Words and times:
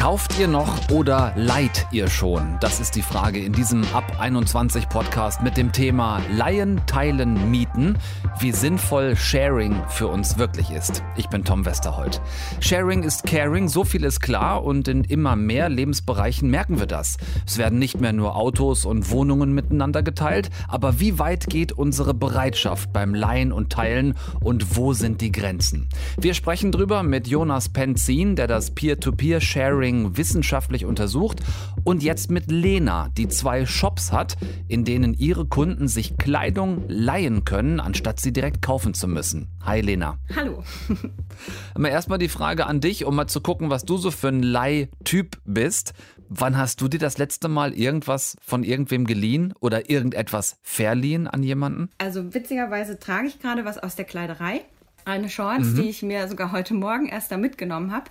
Kauft 0.00 0.38
ihr 0.40 0.48
noch 0.48 0.88
oder 0.90 1.34
leiht 1.36 1.86
ihr 1.92 2.08
schon? 2.08 2.56
Das 2.62 2.80
ist 2.80 2.96
die 2.96 3.02
Frage 3.02 3.38
in 3.38 3.52
diesem 3.52 3.84
Ab 3.92 4.16
21 4.18 4.88
Podcast 4.88 5.42
mit 5.42 5.58
dem 5.58 5.72
Thema 5.72 6.22
Leihen, 6.34 6.80
Teilen, 6.86 7.50
Mieten, 7.50 7.98
wie 8.38 8.52
sinnvoll 8.52 9.14
Sharing 9.14 9.76
für 9.88 10.08
uns 10.08 10.38
wirklich 10.38 10.70
ist. 10.70 11.02
Ich 11.18 11.28
bin 11.28 11.44
Tom 11.44 11.66
Westerholt. 11.66 12.22
Sharing 12.60 13.02
ist 13.02 13.24
Caring, 13.24 13.68
so 13.68 13.84
viel 13.84 14.04
ist 14.04 14.20
klar 14.20 14.64
und 14.64 14.88
in 14.88 15.04
immer 15.04 15.36
mehr 15.36 15.68
Lebensbereichen 15.68 16.48
merken 16.48 16.78
wir 16.78 16.86
das. 16.86 17.18
Es 17.46 17.58
werden 17.58 17.78
nicht 17.78 18.00
mehr 18.00 18.14
nur 18.14 18.36
Autos 18.36 18.86
und 18.86 19.10
Wohnungen 19.10 19.52
miteinander 19.52 20.02
geteilt, 20.02 20.48
aber 20.66 20.98
wie 20.98 21.18
weit 21.18 21.50
geht 21.50 21.72
unsere 21.72 22.14
Bereitschaft 22.14 22.90
beim 22.94 23.14
Leihen 23.14 23.52
und 23.52 23.70
Teilen 23.70 24.14
und 24.40 24.78
wo 24.78 24.94
sind 24.94 25.20
die 25.20 25.30
Grenzen? 25.30 25.90
Wir 26.18 26.32
sprechen 26.32 26.72
drüber 26.72 27.02
mit 27.02 27.28
Jonas 27.28 27.68
Penzin, 27.68 28.34
der 28.34 28.46
das 28.46 28.70
Peer-to-Peer-Sharing 28.70 29.89
Turing 29.90 30.16
wissenschaftlich 30.16 30.84
untersucht 30.84 31.40
und 31.82 32.02
jetzt 32.02 32.30
mit 32.30 32.50
Lena, 32.50 33.08
die 33.16 33.28
zwei 33.28 33.66
Shops 33.66 34.12
hat, 34.12 34.36
in 34.68 34.84
denen 34.84 35.14
ihre 35.14 35.46
Kunden 35.46 35.88
sich 35.88 36.16
Kleidung 36.16 36.84
leihen 36.86 37.44
können, 37.44 37.80
anstatt 37.80 38.20
sie 38.20 38.32
direkt 38.32 38.62
kaufen 38.62 38.94
zu 38.94 39.08
müssen. 39.08 39.48
Hi 39.64 39.80
Lena. 39.80 40.18
Hallo. 40.36 40.62
Aber 41.74 41.90
erstmal 41.90 42.18
die 42.18 42.28
Frage 42.28 42.66
an 42.66 42.80
dich, 42.80 43.04
um 43.04 43.16
mal 43.16 43.26
zu 43.26 43.40
gucken, 43.40 43.70
was 43.70 43.84
du 43.84 43.96
so 43.96 44.10
für 44.10 44.28
ein 44.28 44.42
Leihtyp 44.42 45.38
bist. 45.44 45.92
Wann 46.28 46.56
hast 46.56 46.80
du 46.80 46.86
dir 46.86 47.00
das 47.00 47.18
letzte 47.18 47.48
Mal 47.48 47.72
irgendwas 47.72 48.36
von 48.40 48.62
irgendwem 48.62 49.04
geliehen 49.04 49.52
oder 49.58 49.90
irgendetwas 49.90 50.58
verliehen 50.62 51.26
an 51.26 51.42
jemanden? 51.42 51.90
Also 51.98 52.32
witzigerweise 52.32 53.00
trage 53.00 53.26
ich 53.26 53.40
gerade 53.40 53.64
was 53.64 53.78
aus 53.78 53.96
der 53.96 54.04
Kleiderei. 54.04 54.60
Eine 55.04 55.28
Shorts, 55.28 55.70
mhm. 55.70 55.76
die 55.76 55.88
ich 55.88 56.02
mir 56.02 56.28
sogar 56.28 56.52
heute 56.52 56.74
Morgen 56.74 57.06
erst 57.06 57.32
da 57.32 57.36
mitgenommen 57.36 57.90
habe. 57.90 58.10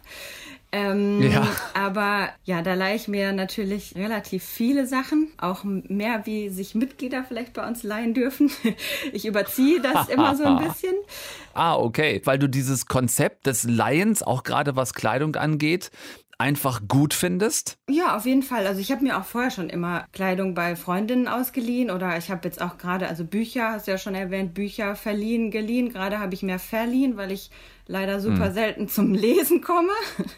Ähm, 0.71 1.21
ja. 1.21 1.47
Aber 1.73 2.29
ja, 2.43 2.61
da 2.61 2.75
leihe 2.75 2.95
ich 2.95 3.07
mir 3.07 3.31
natürlich 3.33 3.95
relativ 3.95 4.43
viele 4.43 4.85
Sachen, 4.85 5.31
auch 5.39 5.63
mehr 5.63 6.25
wie 6.25 6.49
sich 6.49 6.75
Mitglieder 6.75 7.23
vielleicht 7.23 7.53
bei 7.53 7.67
uns 7.67 7.83
leihen 7.83 8.13
dürfen. 8.13 8.51
Ich 9.11 9.25
überziehe 9.25 9.81
das 9.81 10.07
immer 10.09 10.35
so 10.35 10.43
ein 10.43 10.57
bisschen. 10.57 10.93
Ah, 11.53 11.75
okay, 11.75 12.21
weil 12.25 12.37
du 12.37 12.47
dieses 12.47 12.85
Konzept 12.85 13.47
des 13.47 13.63
Leihens, 13.63 14.21
auch 14.21 14.43
gerade 14.43 14.75
was 14.75 14.93
Kleidung 14.93 15.35
angeht, 15.35 15.91
einfach 16.39 16.81
gut 16.87 17.13
findest? 17.13 17.77
Ja, 17.89 18.15
auf 18.15 18.25
jeden 18.25 18.43
Fall. 18.43 18.65
Also 18.65 18.79
ich 18.79 18.91
habe 18.91 19.03
mir 19.03 19.19
auch 19.19 19.25
vorher 19.25 19.51
schon 19.51 19.69
immer 19.69 20.05
Kleidung 20.13 20.55
bei 20.55 20.75
Freundinnen 20.75 21.27
ausgeliehen 21.27 21.91
oder 21.91 22.17
ich 22.17 22.31
habe 22.31 22.47
jetzt 22.47 22.61
auch 22.61 22.77
gerade, 22.77 23.07
also 23.07 23.25
Bücher, 23.25 23.73
hast 23.73 23.87
du 23.87 23.91
ja 23.91 23.97
schon 23.97 24.15
erwähnt, 24.15 24.53
Bücher 24.53 24.95
verliehen, 24.95 25.51
geliehen. 25.51 25.89
Gerade 25.89 26.19
habe 26.19 26.33
ich 26.33 26.41
mehr 26.41 26.59
verliehen, 26.59 27.17
weil 27.17 27.31
ich 27.31 27.51
leider 27.87 28.19
super 28.21 28.47
hm. 28.47 28.53
selten 28.53 28.87
zum 28.87 29.13
Lesen 29.13 29.61
komme. 29.61 29.91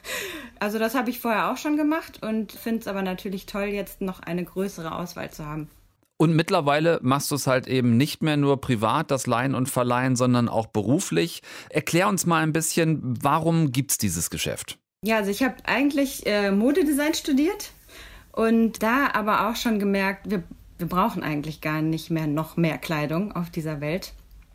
Also 0.59 0.77
das 0.77 0.93
habe 0.93 1.09
ich 1.09 1.19
vorher 1.19 1.51
auch 1.51 1.57
schon 1.57 1.75
gemacht 1.75 2.21
und 2.21 2.51
finde 2.51 2.81
es 2.81 2.87
aber 2.87 3.01
natürlich 3.01 3.47
toll, 3.47 3.63
jetzt 3.63 3.99
noch 3.99 4.19
eine 4.19 4.45
größere 4.45 4.93
Auswahl 4.95 5.31
zu 5.31 5.43
haben. 5.43 5.69
Und 6.17 6.35
mittlerweile 6.35 6.99
machst 7.01 7.31
du 7.31 7.35
es 7.35 7.47
halt 7.47 7.65
eben 7.65 7.97
nicht 7.97 8.21
mehr 8.21 8.37
nur 8.37 8.61
privat, 8.61 9.09
das 9.09 9.25
Leihen 9.25 9.55
und 9.55 9.69
Verleihen, 9.69 10.15
sondern 10.15 10.49
auch 10.49 10.67
beruflich. 10.67 11.41
Erklär 11.71 12.07
uns 12.07 12.27
mal 12.27 12.43
ein 12.43 12.53
bisschen, 12.53 13.17
warum 13.23 13.71
gibt 13.71 13.89
es 13.89 13.97
dieses 13.97 14.29
Geschäft? 14.29 14.77
Ja, 15.03 15.17
also 15.17 15.31
ich 15.31 15.41
habe 15.41 15.55
eigentlich 15.63 16.27
äh, 16.27 16.51
Modedesign 16.51 17.15
studiert 17.15 17.71
und 18.33 18.83
da 18.83 19.09
aber 19.13 19.49
auch 19.49 19.55
schon 19.55 19.79
gemerkt, 19.79 20.29
wir, 20.29 20.43
wir 20.77 20.87
brauchen 20.87 21.23
eigentlich 21.23 21.59
gar 21.59 21.81
nicht 21.81 22.11
mehr 22.11 22.27
noch 22.27 22.55
mehr 22.55 22.77
Kleidung 22.77 23.31
auf 23.31 23.49
dieser 23.49 23.81
Welt. 23.81 24.13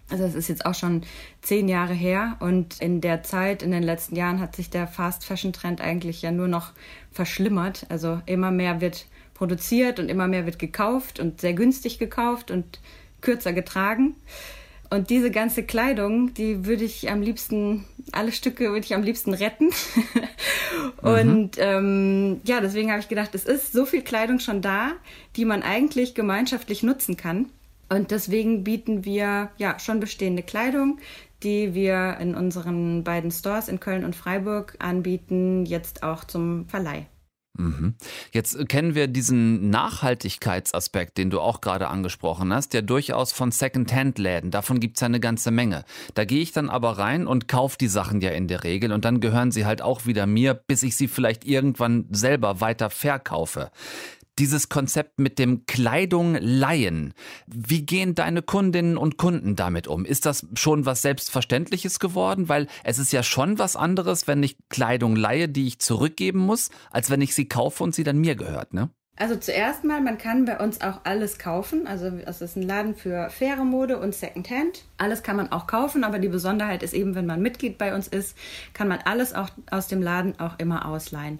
Also 0.08 0.22
es 0.22 0.36
ist 0.36 0.46
jetzt 0.46 0.64
auch 0.64 0.74
schon 0.74 1.02
zehn 1.42 1.66
Jahre 1.66 1.94
her 1.94 2.36
und 2.38 2.80
in 2.80 3.00
der 3.00 3.24
Zeit, 3.24 3.64
in 3.64 3.72
den 3.72 3.82
letzten 3.82 4.14
Jahren 4.14 4.38
hat 4.38 4.54
sich 4.54 4.70
der 4.70 4.86
Fast 4.86 5.24
Fashion 5.24 5.52
Trend 5.52 5.80
eigentlich 5.80 6.22
ja 6.22 6.30
nur 6.30 6.46
noch 6.46 6.74
verschlimmert. 7.10 7.84
Also 7.88 8.22
immer 8.26 8.52
mehr 8.52 8.80
wird 8.80 9.06
produziert 9.34 9.98
und 9.98 10.08
immer 10.08 10.28
mehr 10.28 10.46
wird 10.46 10.60
gekauft 10.60 11.18
und 11.18 11.40
sehr 11.40 11.54
günstig 11.54 11.98
gekauft 11.98 12.52
und 12.52 12.78
kürzer 13.20 13.52
getragen. 13.52 14.14
Und 14.90 15.10
diese 15.10 15.30
ganze 15.30 15.64
Kleidung, 15.64 16.34
die 16.34 16.64
würde 16.64 16.84
ich 16.84 17.10
am 17.10 17.20
liebsten, 17.22 17.84
alle 18.12 18.32
Stücke 18.32 18.70
würde 18.70 18.84
ich 18.84 18.94
am 18.94 19.02
liebsten 19.02 19.34
retten. 19.34 19.70
und 21.02 21.56
mhm. 21.56 21.62
ähm, 21.62 22.40
ja, 22.44 22.60
deswegen 22.60 22.90
habe 22.90 23.00
ich 23.00 23.08
gedacht, 23.08 23.34
es 23.34 23.44
ist 23.44 23.72
so 23.72 23.84
viel 23.84 24.02
Kleidung 24.02 24.38
schon 24.38 24.62
da, 24.62 24.92
die 25.34 25.44
man 25.44 25.62
eigentlich 25.62 26.14
gemeinschaftlich 26.14 26.82
nutzen 26.82 27.16
kann. 27.16 27.50
Und 27.88 28.10
deswegen 28.10 28.64
bieten 28.64 29.04
wir 29.04 29.50
ja 29.58 29.78
schon 29.78 30.00
bestehende 30.00 30.42
Kleidung, 30.42 30.98
die 31.42 31.74
wir 31.74 32.16
in 32.20 32.34
unseren 32.34 33.04
beiden 33.04 33.30
Stores 33.30 33.68
in 33.68 33.80
Köln 33.80 34.04
und 34.04 34.16
Freiburg 34.16 34.76
anbieten, 34.78 35.66
jetzt 35.66 36.02
auch 36.02 36.24
zum 36.24 36.68
Verleih. 36.68 37.06
Mhm. 37.58 37.94
Jetzt 38.32 38.68
kennen 38.68 38.94
wir 38.94 39.08
diesen 39.08 39.70
Nachhaltigkeitsaspekt, 39.70 41.18
den 41.18 41.30
du 41.30 41.40
auch 41.40 41.60
gerade 41.60 41.88
angesprochen 41.88 42.52
hast, 42.52 42.74
ja 42.74 42.82
durchaus 42.82 43.32
von 43.32 43.50
Second-Hand-Läden. 43.50 44.50
Davon 44.50 44.80
gibt 44.80 44.96
es 44.96 45.00
ja 45.00 45.06
eine 45.06 45.20
ganze 45.20 45.50
Menge. 45.50 45.84
Da 46.14 46.24
gehe 46.24 46.40
ich 46.40 46.52
dann 46.52 46.68
aber 46.68 46.98
rein 46.98 47.26
und 47.26 47.48
kaufe 47.48 47.78
die 47.78 47.88
Sachen 47.88 48.20
ja 48.20 48.30
in 48.30 48.48
der 48.48 48.64
Regel 48.64 48.92
und 48.92 49.04
dann 49.04 49.20
gehören 49.20 49.50
sie 49.52 49.64
halt 49.64 49.82
auch 49.82 50.06
wieder 50.06 50.26
mir, 50.26 50.54
bis 50.54 50.82
ich 50.82 50.96
sie 50.96 51.08
vielleicht 51.08 51.44
irgendwann 51.44 52.06
selber 52.10 52.60
weiter 52.60 52.90
verkaufe 52.90 53.70
dieses 54.38 54.68
Konzept 54.68 55.18
mit 55.18 55.38
dem 55.38 55.66
Kleidung 55.66 56.36
leihen. 56.40 57.14
Wie 57.46 57.84
gehen 57.84 58.14
deine 58.14 58.42
Kundinnen 58.42 58.96
und 58.96 59.16
Kunden 59.16 59.56
damit 59.56 59.88
um? 59.88 60.04
Ist 60.04 60.26
das 60.26 60.46
schon 60.54 60.86
was 60.86 61.02
Selbstverständliches 61.02 61.98
geworden? 61.98 62.48
Weil 62.48 62.66
es 62.84 62.98
ist 62.98 63.12
ja 63.12 63.22
schon 63.22 63.58
was 63.58 63.76
anderes, 63.76 64.26
wenn 64.26 64.42
ich 64.42 64.56
Kleidung 64.68 65.16
leihe, 65.16 65.48
die 65.48 65.66
ich 65.66 65.78
zurückgeben 65.78 66.40
muss, 66.40 66.70
als 66.90 67.10
wenn 67.10 67.20
ich 67.20 67.34
sie 67.34 67.48
kaufe 67.48 67.82
und 67.82 67.94
sie 67.94 68.04
dann 68.04 68.18
mir 68.18 68.36
gehört, 68.36 68.74
ne? 68.74 68.90
Also 69.18 69.34
zuerst 69.34 69.82
mal, 69.82 70.02
man 70.02 70.18
kann 70.18 70.44
bei 70.44 70.58
uns 70.58 70.82
auch 70.82 71.00
alles 71.04 71.38
kaufen. 71.38 71.86
Also 71.86 72.08
es 72.26 72.42
ist 72.42 72.54
ein 72.56 72.62
Laden 72.62 72.94
für 72.94 73.30
faire 73.30 73.64
Mode 73.64 73.98
und 73.98 74.14
Secondhand. 74.14 74.84
Alles 74.98 75.22
kann 75.22 75.36
man 75.36 75.50
auch 75.52 75.66
kaufen, 75.66 76.04
aber 76.04 76.18
die 76.18 76.28
Besonderheit 76.28 76.82
ist 76.82 76.92
eben, 76.92 77.14
wenn 77.14 77.24
man 77.24 77.40
Mitglied 77.40 77.78
bei 77.78 77.94
uns 77.94 78.08
ist, 78.08 78.36
kann 78.74 78.88
man 78.88 78.98
alles 79.06 79.34
auch 79.34 79.48
aus 79.70 79.88
dem 79.88 80.02
Laden 80.02 80.38
auch 80.38 80.58
immer 80.58 80.86
ausleihen. 80.86 81.38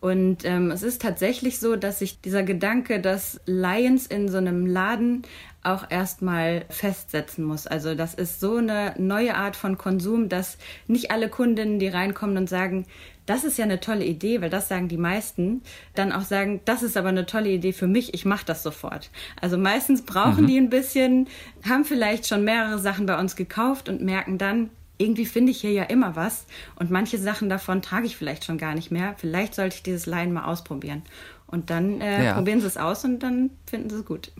Und 0.00 0.44
ähm, 0.44 0.70
es 0.70 0.82
ist 0.82 1.02
tatsächlich 1.02 1.58
so, 1.58 1.74
dass 1.74 1.98
sich 1.98 2.20
dieser 2.20 2.44
Gedanke, 2.44 3.00
dass 3.00 3.40
Lions 3.46 4.06
in 4.06 4.28
so 4.28 4.38
einem 4.38 4.64
Laden 4.64 5.22
auch 5.64 5.90
erstmal 5.90 6.64
festsetzen 6.70 7.44
muss. 7.44 7.66
Also 7.66 7.94
das 7.94 8.14
ist 8.14 8.38
so 8.40 8.56
eine 8.56 8.94
neue 8.96 9.34
Art 9.34 9.56
von 9.56 9.76
Konsum, 9.76 10.28
dass 10.28 10.56
nicht 10.86 11.10
alle 11.10 11.28
Kundinnen, 11.28 11.78
die 11.78 11.88
reinkommen 11.88 12.36
und 12.36 12.48
sagen, 12.48 12.86
das 13.26 13.44
ist 13.44 13.58
ja 13.58 13.64
eine 13.64 13.80
tolle 13.80 14.06
Idee, 14.06 14.40
weil 14.40 14.48
das 14.48 14.68
sagen 14.68 14.88
die 14.88 14.96
meisten, 14.96 15.60
dann 15.94 16.12
auch 16.12 16.22
sagen, 16.22 16.60
das 16.64 16.82
ist 16.82 16.96
aber 16.96 17.08
eine 17.08 17.26
tolle 17.26 17.50
Idee 17.50 17.74
für 17.74 17.86
mich, 17.86 18.14
ich 18.14 18.24
mache 18.24 18.46
das 18.46 18.62
sofort. 18.62 19.10
Also 19.40 19.58
meistens 19.58 20.02
brauchen 20.02 20.44
mhm. 20.44 20.46
die 20.46 20.58
ein 20.58 20.70
bisschen, 20.70 21.28
haben 21.68 21.84
vielleicht 21.84 22.26
schon 22.26 22.44
mehrere 22.44 22.78
Sachen 22.78 23.04
bei 23.04 23.18
uns 23.18 23.36
gekauft 23.36 23.90
und 23.90 24.00
merken 24.00 24.38
dann, 24.38 24.70
irgendwie 24.98 25.26
finde 25.26 25.52
ich 25.52 25.60
hier 25.60 25.72
ja 25.72 25.84
immer 25.84 26.16
was 26.16 26.46
und 26.76 26.90
manche 26.90 27.18
Sachen 27.18 27.48
davon 27.48 27.82
trage 27.82 28.06
ich 28.06 28.16
vielleicht 28.16 28.44
schon 28.44 28.58
gar 28.58 28.74
nicht 28.74 28.90
mehr. 28.90 29.14
Vielleicht 29.16 29.54
sollte 29.54 29.76
ich 29.76 29.82
dieses 29.82 30.06
Leinen 30.06 30.32
mal 30.32 30.44
ausprobieren. 30.44 31.02
Und 31.46 31.70
dann 31.70 32.00
äh, 32.00 32.26
ja. 32.26 32.34
probieren 32.34 32.60
sie 32.60 32.66
es 32.66 32.76
aus 32.76 33.04
und 33.04 33.20
dann 33.20 33.50
finden 33.66 33.88
sie 33.88 33.96
es 33.96 34.04
gut. 34.04 34.32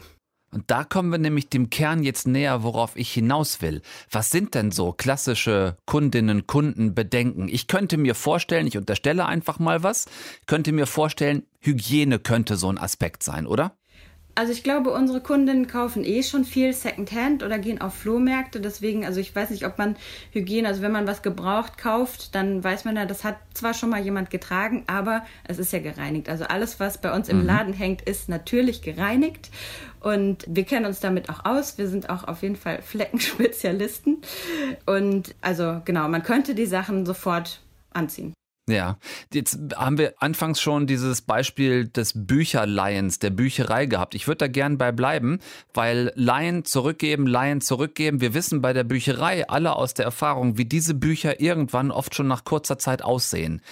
Und 0.50 0.70
da 0.70 0.84
kommen 0.84 1.10
wir 1.10 1.18
nämlich 1.18 1.50
dem 1.50 1.68
Kern 1.68 2.02
jetzt 2.02 2.26
näher, 2.26 2.62
worauf 2.62 2.96
ich 2.96 3.12
hinaus 3.12 3.60
will. 3.60 3.82
Was 4.10 4.30
sind 4.30 4.54
denn 4.54 4.70
so 4.70 4.92
klassische 4.92 5.76
Kundinnen, 5.84 6.46
Kunden 6.46 6.94
Bedenken? 6.94 7.48
Ich 7.48 7.66
könnte 7.66 7.98
mir 7.98 8.14
vorstellen, 8.14 8.66
ich 8.66 8.78
unterstelle 8.78 9.26
einfach 9.26 9.58
mal 9.58 9.82
was, 9.82 10.06
könnte 10.46 10.72
mir 10.72 10.86
vorstellen, 10.86 11.44
Hygiene 11.60 12.18
könnte 12.18 12.56
so 12.56 12.70
ein 12.70 12.78
Aspekt 12.78 13.22
sein, 13.22 13.46
oder? 13.46 13.77
Also 14.38 14.52
ich 14.52 14.62
glaube, 14.62 14.92
unsere 14.92 15.20
Kundinnen 15.20 15.66
kaufen 15.66 16.04
eh 16.04 16.22
schon 16.22 16.44
viel 16.44 16.72
Secondhand 16.72 17.42
oder 17.42 17.58
gehen 17.58 17.80
auf 17.80 17.92
Flohmärkte. 17.92 18.60
Deswegen, 18.60 19.04
also 19.04 19.18
ich 19.18 19.34
weiß 19.34 19.50
nicht, 19.50 19.66
ob 19.66 19.78
man 19.78 19.96
Hygiene, 20.30 20.68
also 20.68 20.80
wenn 20.80 20.92
man 20.92 21.08
was 21.08 21.22
gebraucht 21.22 21.76
kauft, 21.76 22.36
dann 22.36 22.62
weiß 22.62 22.84
man 22.84 22.94
ja, 22.94 23.04
das 23.04 23.24
hat 23.24 23.34
zwar 23.52 23.74
schon 23.74 23.90
mal 23.90 24.00
jemand 24.00 24.30
getragen, 24.30 24.84
aber 24.86 25.26
es 25.42 25.58
ist 25.58 25.72
ja 25.72 25.80
gereinigt. 25.80 26.28
Also 26.28 26.44
alles, 26.44 26.78
was 26.78 27.00
bei 27.00 27.12
uns 27.12 27.28
im 27.28 27.40
mhm. 27.40 27.46
Laden 27.46 27.72
hängt, 27.72 28.02
ist 28.02 28.28
natürlich 28.28 28.80
gereinigt. 28.80 29.50
Und 29.98 30.44
wir 30.46 30.62
kennen 30.62 30.86
uns 30.86 31.00
damit 31.00 31.30
auch 31.30 31.44
aus. 31.44 31.76
Wir 31.76 31.88
sind 31.88 32.08
auch 32.08 32.22
auf 32.22 32.42
jeden 32.42 32.54
Fall 32.54 32.80
Fleckenspezialisten. 32.80 34.18
Und 34.86 35.34
also 35.40 35.82
genau, 35.84 36.06
man 36.06 36.22
könnte 36.22 36.54
die 36.54 36.66
Sachen 36.66 37.06
sofort 37.06 37.60
anziehen. 37.92 38.34
Ja, 38.68 38.98
jetzt 39.32 39.58
haben 39.74 39.96
wir 39.96 40.14
anfangs 40.18 40.60
schon 40.60 40.86
dieses 40.86 41.22
Beispiel 41.22 41.88
des 41.88 42.12
Bücherleihens, 42.14 43.18
der 43.18 43.30
Bücherei 43.30 43.86
gehabt. 43.86 44.14
Ich 44.14 44.26
würde 44.26 44.38
da 44.38 44.48
gern 44.48 44.76
bei 44.76 44.92
bleiben, 44.92 45.38
weil 45.72 46.12
Leihen 46.16 46.66
zurückgeben, 46.66 47.26
Leihen 47.26 47.62
zurückgeben. 47.62 48.20
Wir 48.20 48.34
wissen 48.34 48.60
bei 48.60 48.74
der 48.74 48.84
Bücherei 48.84 49.48
alle 49.48 49.74
aus 49.74 49.94
der 49.94 50.04
Erfahrung, 50.04 50.58
wie 50.58 50.66
diese 50.66 50.92
Bücher 50.92 51.40
irgendwann 51.40 51.90
oft 51.90 52.14
schon 52.14 52.28
nach 52.28 52.44
kurzer 52.44 52.78
Zeit 52.78 53.02
aussehen. 53.02 53.62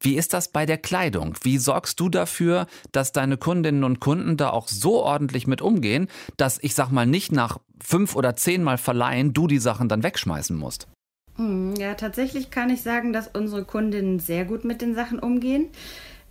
Wie 0.00 0.14
ist 0.14 0.32
das 0.32 0.48
bei 0.48 0.66
der 0.66 0.78
Kleidung? 0.78 1.34
Wie 1.42 1.58
sorgst 1.58 1.98
du 1.98 2.08
dafür, 2.08 2.66
dass 2.92 3.10
deine 3.10 3.36
Kundinnen 3.36 3.82
und 3.82 3.98
Kunden 3.98 4.36
da 4.36 4.50
auch 4.50 4.68
so 4.68 5.02
ordentlich 5.02 5.48
mit 5.48 5.62
umgehen, 5.62 6.08
dass 6.36 6.62
ich 6.62 6.74
sag 6.74 6.90
mal 6.90 7.06
nicht 7.06 7.32
nach 7.32 7.58
fünf 7.82 8.14
oder 8.14 8.36
zehnmal 8.36 8.78
verleihen 8.78 9.32
du 9.32 9.48
die 9.48 9.58
Sachen 9.58 9.88
dann 9.88 10.04
wegschmeißen 10.04 10.56
musst? 10.56 10.86
Hm, 11.36 11.74
ja, 11.76 11.94
tatsächlich 11.94 12.50
kann 12.50 12.70
ich 12.70 12.82
sagen, 12.82 13.12
dass 13.12 13.28
unsere 13.28 13.64
Kundinnen 13.64 14.20
sehr 14.20 14.44
gut 14.44 14.64
mit 14.64 14.80
den 14.80 14.94
Sachen 14.94 15.18
umgehen. 15.18 15.68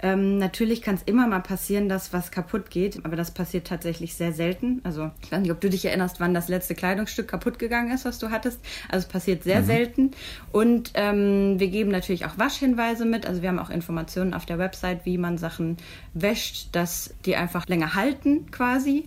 Ähm, 0.04 0.38
natürlich 0.38 0.82
kann 0.82 0.96
es 0.96 1.04
immer 1.04 1.28
mal 1.28 1.40
passieren, 1.40 1.88
dass 1.88 2.12
was 2.12 2.30
kaputt 2.30 2.70
geht, 2.70 3.06
aber 3.06 3.16
das 3.16 3.32
passiert 3.32 3.66
tatsächlich 3.68 4.16
sehr 4.16 4.34
selten. 4.34 4.82
Also 4.84 5.12
ich 5.24 5.32
weiß 5.32 5.40
nicht, 5.40 5.52
ob 5.52 5.62
du 5.62 5.70
dich 5.70 5.86
erinnerst, 5.86 6.20
wann 6.20 6.34
das 6.34 6.50
letzte 6.50 6.76
Kleidungsstück 6.76 7.30
kaputt 7.30 7.58
gegangen 7.58 7.90
ist, 7.90 8.04
was 8.04 8.20
du 8.20 8.30
hattest. 8.30 8.60
Also 8.90 9.06
es 9.06 9.12
passiert 9.12 9.44
sehr 9.44 9.62
mhm. 9.62 9.66
selten. 9.66 10.12
Und 10.52 10.92
ähm, 10.96 11.58
wir 11.58 11.70
geben 11.70 11.90
natürlich 11.90 12.26
auch 12.26 12.38
Waschhinweise 12.38 13.06
mit. 13.06 13.26
Also 13.26 13.42
wir 13.42 13.48
haben 13.48 13.60
auch 13.60 13.70
Informationen 13.70 14.34
auf 14.34 14.46
der 14.46 14.60
Website, 14.60 15.06
wie 15.06 15.18
man 15.18 15.38
Sachen 15.38 15.78
wäscht, 16.14 16.76
dass 16.76 17.14
die 17.26 17.38
einfach 17.38 17.68
länger 17.68 17.96
halten 17.96 18.52
quasi. 18.52 19.06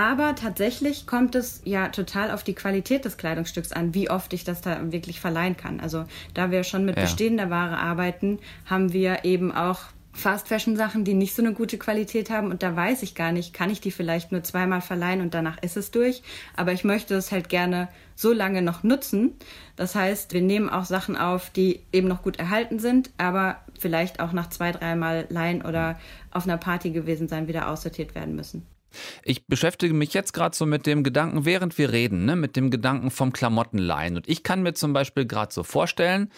Aber 0.00 0.34
tatsächlich 0.34 1.06
kommt 1.06 1.34
es 1.34 1.60
ja 1.66 1.88
total 1.88 2.30
auf 2.30 2.42
die 2.42 2.54
Qualität 2.54 3.04
des 3.04 3.18
Kleidungsstücks 3.18 3.70
an, 3.70 3.92
wie 3.92 4.08
oft 4.08 4.32
ich 4.32 4.44
das 4.44 4.62
da 4.62 4.92
wirklich 4.92 5.20
verleihen 5.20 5.58
kann. 5.58 5.78
Also 5.78 6.06
da 6.32 6.50
wir 6.50 6.64
schon 6.64 6.86
mit 6.86 6.96
ja. 6.96 7.02
bestehender 7.02 7.50
Ware 7.50 7.76
arbeiten, 7.76 8.38
haben 8.64 8.94
wir 8.94 9.26
eben 9.26 9.52
auch 9.52 9.80
Fast 10.14 10.48
Fashion 10.48 10.74
Sachen, 10.74 11.04
die 11.04 11.12
nicht 11.12 11.34
so 11.34 11.42
eine 11.42 11.52
gute 11.52 11.76
Qualität 11.76 12.30
haben 12.30 12.50
und 12.50 12.62
da 12.62 12.74
weiß 12.74 13.02
ich 13.02 13.14
gar 13.14 13.30
nicht, 13.30 13.52
kann 13.52 13.68
ich 13.68 13.82
die 13.82 13.90
vielleicht 13.90 14.32
nur 14.32 14.42
zweimal 14.42 14.80
verleihen 14.80 15.20
und 15.20 15.34
danach 15.34 15.62
ist 15.62 15.76
es 15.76 15.90
durch, 15.90 16.22
aber 16.56 16.72
ich 16.72 16.82
möchte 16.82 17.14
es 17.14 17.30
halt 17.30 17.50
gerne 17.50 17.88
so 18.14 18.32
lange 18.32 18.62
noch 18.62 18.82
nutzen. 18.82 19.34
Das 19.76 19.94
heißt, 19.94 20.32
wir 20.32 20.40
nehmen 20.40 20.70
auch 20.70 20.86
Sachen 20.86 21.14
auf, 21.14 21.50
die 21.50 21.82
eben 21.92 22.08
noch 22.08 22.22
gut 22.22 22.38
erhalten 22.38 22.78
sind, 22.78 23.10
aber 23.18 23.58
vielleicht 23.78 24.18
auch 24.18 24.32
nach 24.32 24.48
zwei, 24.48 24.72
dreimal 24.72 25.26
leihen 25.28 25.60
oder 25.60 26.00
auf 26.30 26.44
einer 26.44 26.56
Party 26.56 26.88
gewesen 26.90 27.28
sein, 27.28 27.48
wieder 27.48 27.68
aussortiert 27.68 28.14
werden 28.14 28.34
müssen. 28.34 28.66
Ich 29.22 29.46
beschäftige 29.46 29.94
mich 29.94 30.14
jetzt 30.14 30.32
gerade 30.32 30.56
so 30.56 30.66
mit 30.66 30.86
dem 30.86 31.02
Gedanken, 31.02 31.44
während 31.44 31.78
wir 31.78 31.92
reden, 31.92 32.24
ne, 32.24 32.36
mit 32.36 32.56
dem 32.56 32.70
Gedanken 32.70 33.10
vom 33.10 33.32
Klamottenleihen. 33.32 34.16
Und 34.16 34.28
ich 34.28 34.42
kann 34.42 34.62
mir 34.62 34.74
zum 34.74 34.92
Beispiel 34.92 35.26
gerade 35.26 35.52
so 35.52 35.62
vorstellen, 35.62 36.30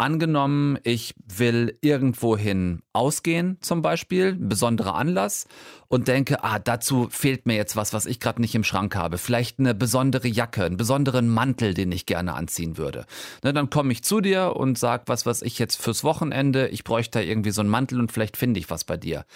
Angenommen, 0.00 0.78
ich 0.82 1.14
will 1.26 1.76
irgendwohin 1.82 2.80
ausgehen, 2.94 3.58
zum 3.60 3.82
Beispiel, 3.82 4.28
ein 4.28 4.48
besonderer 4.48 4.94
Anlass, 4.94 5.46
und 5.88 6.08
denke, 6.08 6.42
ah, 6.42 6.58
dazu 6.58 7.08
fehlt 7.10 7.44
mir 7.44 7.56
jetzt 7.56 7.76
was, 7.76 7.92
was 7.92 8.06
ich 8.06 8.18
gerade 8.18 8.40
nicht 8.40 8.54
im 8.54 8.64
Schrank 8.64 8.96
habe. 8.96 9.18
Vielleicht 9.18 9.58
eine 9.58 9.74
besondere 9.74 10.26
Jacke, 10.26 10.64
einen 10.64 10.78
besonderen 10.78 11.28
Mantel, 11.28 11.74
den 11.74 11.92
ich 11.92 12.06
gerne 12.06 12.32
anziehen 12.32 12.78
würde. 12.78 13.04
Ne, 13.44 13.52
dann 13.52 13.68
komme 13.68 13.92
ich 13.92 14.02
zu 14.02 14.22
dir 14.22 14.56
und 14.56 14.78
sag, 14.78 15.02
was 15.06 15.26
was 15.26 15.42
ich 15.42 15.58
jetzt 15.58 15.76
fürs 15.76 16.02
Wochenende, 16.02 16.68
ich 16.68 16.82
bräuchte 16.82 17.18
da 17.18 17.20
irgendwie 17.22 17.50
so 17.50 17.60
einen 17.60 17.68
Mantel 17.68 18.00
und 18.00 18.10
vielleicht 18.10 18.38
finde 18.38 18.58
ich 18.58 18.70
was 18.70 18.84
bei 18.84 18.96
dir. 18.96 19.26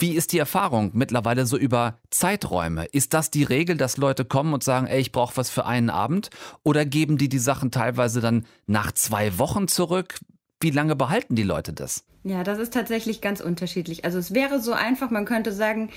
Wie 0.00 0.14
ist 0.14 0.32
die 0.32 0.38
Erfahrung 0.38 0.92
mittlerweile 0.94 1.44
so 1.44 1.58
über 1.58 1.98
Zeiträume? 2.08 2.86
Ist 2.86 3.12
das 3.12 3.30
die 3.30 3.44
Regel, 3.44 3.76
dass 3.76 3.98
Leute 3.98 4.24
kommen 4.24 4.54
und 4.54 4.64
sagen, 4.64 4.86
ey, 4.86 4.98
ich 4.98 5.12
brauche 5.12 5.36
was 5.36 5.50
für 5.50 5.66
einen 5.66 5.90
Abend? 5.90 6.30
Oder 6.62 6.86
geben 6.86 7.18
die 7.18 7.28
die 7.28 7.38
Sachen 7.38 7.70
teilweise 7.70 8.22
dann 8.22 8.46
nach 8.66 8.92
zwei 8.92 9.38
Wochen 9.38 9.68
zurück? 9.68 10.18
Wie 10.58 10.70
lange 10.70 10.96
behalten 10.96 11.36
die 11.36 11.42
Leute 11.42 11.74
das? 11.74 12.04
Ja, 12.24 12.44
das 12.44 12.58
ist 12.58 12.72
tatsächlich 12.72 13.20
ganz 13.20 13.42
unterschiedlich. 13.42 14.06
Also 14.06 14.16
es 14.16 14.32
wäre 14.32 14.62
so 14.62 14.72
einfach, 14.72 15.10
man 15.10 15.26
könnte 15.26 15.52
sagen, 15.52 15.90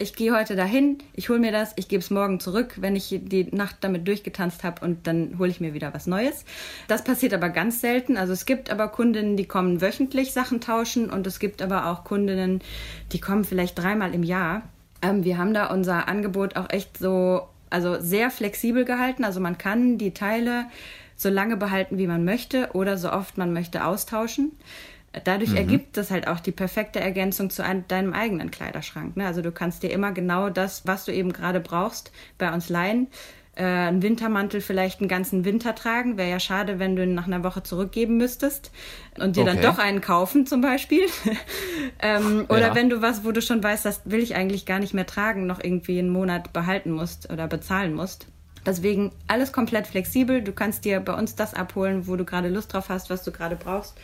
ich 0.00 0.14
gehe 0.14 0.34
heute 0.34 0.56
dahin, 0.56 0.98
ich 1.12 1.28
hole 1.28 1.38
mir 1.38 1.52
das, 1.52 1.72
ich 1.76 1.86
gebe 1.86 2.00
es 2.00 2.10
morgen 2.10 2.40
zurück, 2.40 2.76
wenn 2.80 2.96
ich 2.96 3.20
die 3.22 3.54
Nacht 3.54 3.76
damit 3.82 4.08
durchgetanzt 4.08 4.64
habe 4.64 4.84
und 4.84 5.06
dann 5.06 5.38
hole 5.38 5.50
ich 5.50 5.60
mir 5.60 5.74
wieder 5.74 5.92
was 5.92 6.06
Neues. 6.06 6.46
Das 6.88 7.04
passiert 7.04 7.34
aber 7.34 7.50
ganz 7.50 7.82
selten. 7.82 8.16
Also 8.16 8.32
es 8.32 8.46
gibt 8.46 8.70
aber 8.70 8.88
Kundinnen, 8.88 9.36
die 9.36 9.44
kommen 9.44 9.82
wöchentlich 9.82 10.32
Sachen 10.32 10.62
tauschen 10.62 11.10
und 11.10 11.26
es 11.26 11.38
gibt 11.38 11.60
aber 11.60 11.86
auch 11.86 12.04
Kundinnen, 12.04 12.62
die 13.12 13.20
kommen 13.20 13.44
vielleicht 13.44 13.78
dreimal 13.78 14.14
im 14.14 14.22
Jahr. 14.22 14.62
Ähm, 15.02 15.22
wir 15.24 15.36
haben 15.36 15.52
da 15.52 15.66
unser 15.66 16.08
Angebot 16.08 16.56
auch 16.56 16.70
echt 16.70 16.96
so, 16.96 17.48
also 17.68 18.00
sehr 18.00 18.30
flexibel 18.30 18.86
gehalten. 18.86 19.22
Also 19.22 19.38
man 19.38 19.58
kann 19.58 19.98
die 19.98 20.14
Teile 20.14 20.64
so 21.14 21.28
lange 21.28 21.58
behalten, 21.58 21.98
wie 21.98 22.06
man 22.06 22.24
möchte 22.24 22.70
oder 22.72 22.96
so 22.96 23.12
oft 23.12 23.36
man 23.36 23.52
möchte 23.52 23.84
austauschen. 23.84 24.52
Dadurch 25.24 25.50
mhm. 25.50 25.56
ergibt 25.56 25.96
das 25.96 26.10
halt 26.10 26.28
auch 26.28 26.38
die 26.38 26.52
perfekte 26.52 27.00
Ergänzung 27.00 27.50
zu 27.50 27.64
einem, 27.64 27.86
deinem 27.88 28.12
eigenen 28.12 28.50
Kleiderschrank. 28.50 29.16
Ne? 29.16 29.26
Also 29.26 29.42
du 29.42 29.50
kannst 29.50 29.82
dir 29.82 29.90
immer 29.90 30.12
genau 30.12 30.50
das, 30.50 30.86
was 30.86 31.04
du 31.04 31.12
eben 31.12 31.32
gerade 31.32 31.58
brauchst, 31.58 32.12
bei 32.38 32.52
uns 32.52 32.68
leihen. 32.68 33.08
Äh, 33.56 33.64
einen 33.64 34.02
Wintermantel 34.02 34.60
vielleicht 34.60 35.00
einen 35.00 35.08
ganzen 35.08 35.44
Winter 35.44 35.74
tragen. 35.74 36.16
Wäre 36.16 36.30
ja 36.30 36.38
schade, 36.38 36.78
wenn 36.78 36.94
du 36.94 37.02
ihn 37.02 37.14
nach 37.14 37.26
einer 37.26 37.42
Woche 37.42 37.64
zurückgeben 37.64 38.18
müsstest 38.18 38.70
und 39.18 39.34
dir 39.34 39.42
okay. 39.42 39.54
dann 39.54 39.62
doch 39.62 39.78
einen 39.78 40.00
kaufen 40.00 40.46
zum 40.46 40.60
Beispiel. 40.60 41.02
ähm, 42.00 42.46
oder 42.48 42.68
ja. 42.68 42.74
wenn 42.76 42.88
du 42.88 43.02
was, 43.02 43.24
wo 43.24 43.32
du 43.32 43.42
schon 43.42 43.64
weißt, 43.64 43.84
das 43.84 44.02
will 44.04 44.20
ich 44.20 44.36
eigentlich 44.36 44.64
gar 44.64 44.78
nicht 44.78 44.94
mehr 44.94 45.06
tragen, 45.06 45.44
noch 45.46 45.62
irgendwie 45.62 45.98
einen 45.98 46.10
Monat 46.10 46.52
behalten 46.52 46.92
musst 46.92 47.32
oder 47.32 47.48
bezahlen 47.48 47.94
musst. 47.94 48.28
Deswegen 48.64 49.10
alles 49.26 49.52
komplett 49.52 49.88
flexibel. 49.88 50.42
Du 50.42 50.52
kannst 50.52 50.84
dir 50.84 51.00
bei 51.00 51.14
uns 51.14 51.34
das 51.34 51.54
abholen, 51.54 52.06
wo 52.06 52.14
du 52.14 52.24
gerade 52.24 52.48
Lust 52.48 52.72
drauf 52.72 52.90
hast, 52.90 53.10
was 53.10 53.24
du 53.24 53.32
gerade 53.32 53.56
brauchst 53.56 53.96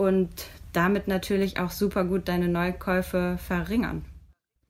und 0.00 0.30
damit 0.72 1.08
natürlich 1.08 1.60
auch 1.60 1.70
super 1.70 2.04
gut 2.04 2.26
deine 2.28 2.48
Neukäufe 2.48 3.36
verringern. 3.46 4.02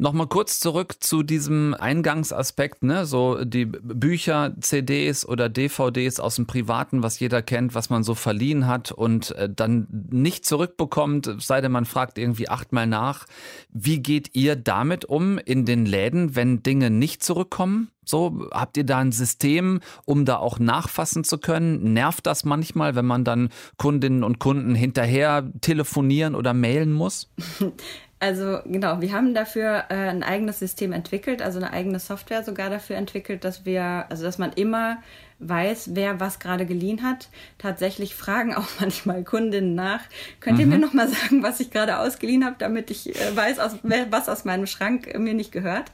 Nochmal 0.00 0.29
kurz 0.29 0.61
zurück 0.61 0.94
zu 1.00 1.23
diesem 1.23 1.75
Eingangsaspekt, 1.75 2.82
ne? 2.82 3.05
So 3.05 3.44
die 3.44 3.67
Bücher, 3.67 4.55
CDs 4.58 5.26
oder 5.26 5.50
DVDs 5.50 6.20
aus 6.20 6.37
dem 6.37 6.47
Privaten, 6.47 7.02
was 7.02 7.20
jeder 7.20 7.43
kennt, 7.43 7.75
was 7.75 7.91
man 7.91 8.02
so 8.02 8.14
verliehen 8.14 8.67
hat 8.67 8.93
und 8.93 9.32
äh, 9.32 9.50
dann 9.55 9.87
nicht 10.11 10.47
zurückbekommt, 10.47 11.37
sei 11.41 11.61
denn 11.61 11.73
man 11.73 11.85
fragt 11.85 12.17
irgendwie 12.17 12.49
achtmal 12.49 12.87
nach. 12.87 13.26
Wie 13.75 14.00
geht 14.00 14.35
ihr 14.35 14.56
damit 14.56 15.05
um 15.05 15.37
in 15.37 15.67
den 15.67 15.85
Läden, 15.85 16.35
wenn 16.35 16.62
Dinge 16.62 16.88
nicht 16.88 17.23
zurückkommen? 17.23 17.91
So, 18.03 18.49
habt 18.53 18.79
ihr 18.79 18.85
da 18.85 19.00
ein 19.00 19.12
System, 19.12 19.81
um 20.06 20.25
da 20.25 20.38
auch 20.38 20.58
nachfassen 20.58 21.25
zu 21.25 21.37
können? 21.37 21.93
Nervt 21.93 22.25
das 22.25 22.46
manchmal, 22.46 22.94
wenn 22.94 23.05
man 23.05 23.25
dann 23.25 23.50
Kundinnen 23.76 24.25
und 24.25 24.38
Kunden 24.38 24.75
hinterher 24.75 25.53
telefonieren 25.61 26.35
oder 26.35 26.55
mailen 26.55 26.91
muss? 26.91 27.29
Also 28.22 28.58
genau, 28.67 29.00
wir 29.00 29.12
haben 29.14 29.32
dafür 29.32 29.84
äh, 29.88 29.94
ein 29.94 30.22
eigenes 30.22 30.58
System 30.58 30.93
entwickelt, 30.93 31.40
also 31.40 31.58
eine 31.58 31.72
eigene 31.72 31.99
Software 31.99 32.44
sogar 32.44 32.69
dafür 32.69 32.96
entwickelt, 32.96 33.44
dass 33.44 33.64
wir, 33.64 34.05
also 34.11 34.25
dass 34.25 34.37
man 34.37 34.52
immer 34.52 34.99
weiß, 35.38 35.94
wer 35.94 36.20
was 36.20 36.38
gerade 36.38 36.67
geliehen 36.67 37.02
hat. 37.02 37.31
Tatsächlich 37.56 38.14
fragen 38.14 38.55
auch 38.56 38.69
manchmal 38.78 39.25
Kundinnen 39.25 39.75
nach, 39.75 40.02
könnt 40.40 40.58
ihr 40.58 40.67
mhm. 40.67 40.72
mir 40.72 40.78
noch 40.81 40.93
mal 40.93 41.08
sagen, 41.08 41.43
was 41.43 41.61
ich 41.61 41.70
gerade 41.70 41.99
ausgeliehen 41.99 42.44
habe, 42.44 42.56
damit 42.58 42.90
ich 42.90 43.19
äh, 43.19 43.34
weiß, 43.34 43.58
aus, 43.58 43.76
was 43.82 44.28
aus 44.28 44.44
meinem 44.44 44.67
Schrank 44.67 45.06
äh, 45.06 45.19
mir 45.19 45.32
nicht 45.32 45.50
gehört. 45.50 45.90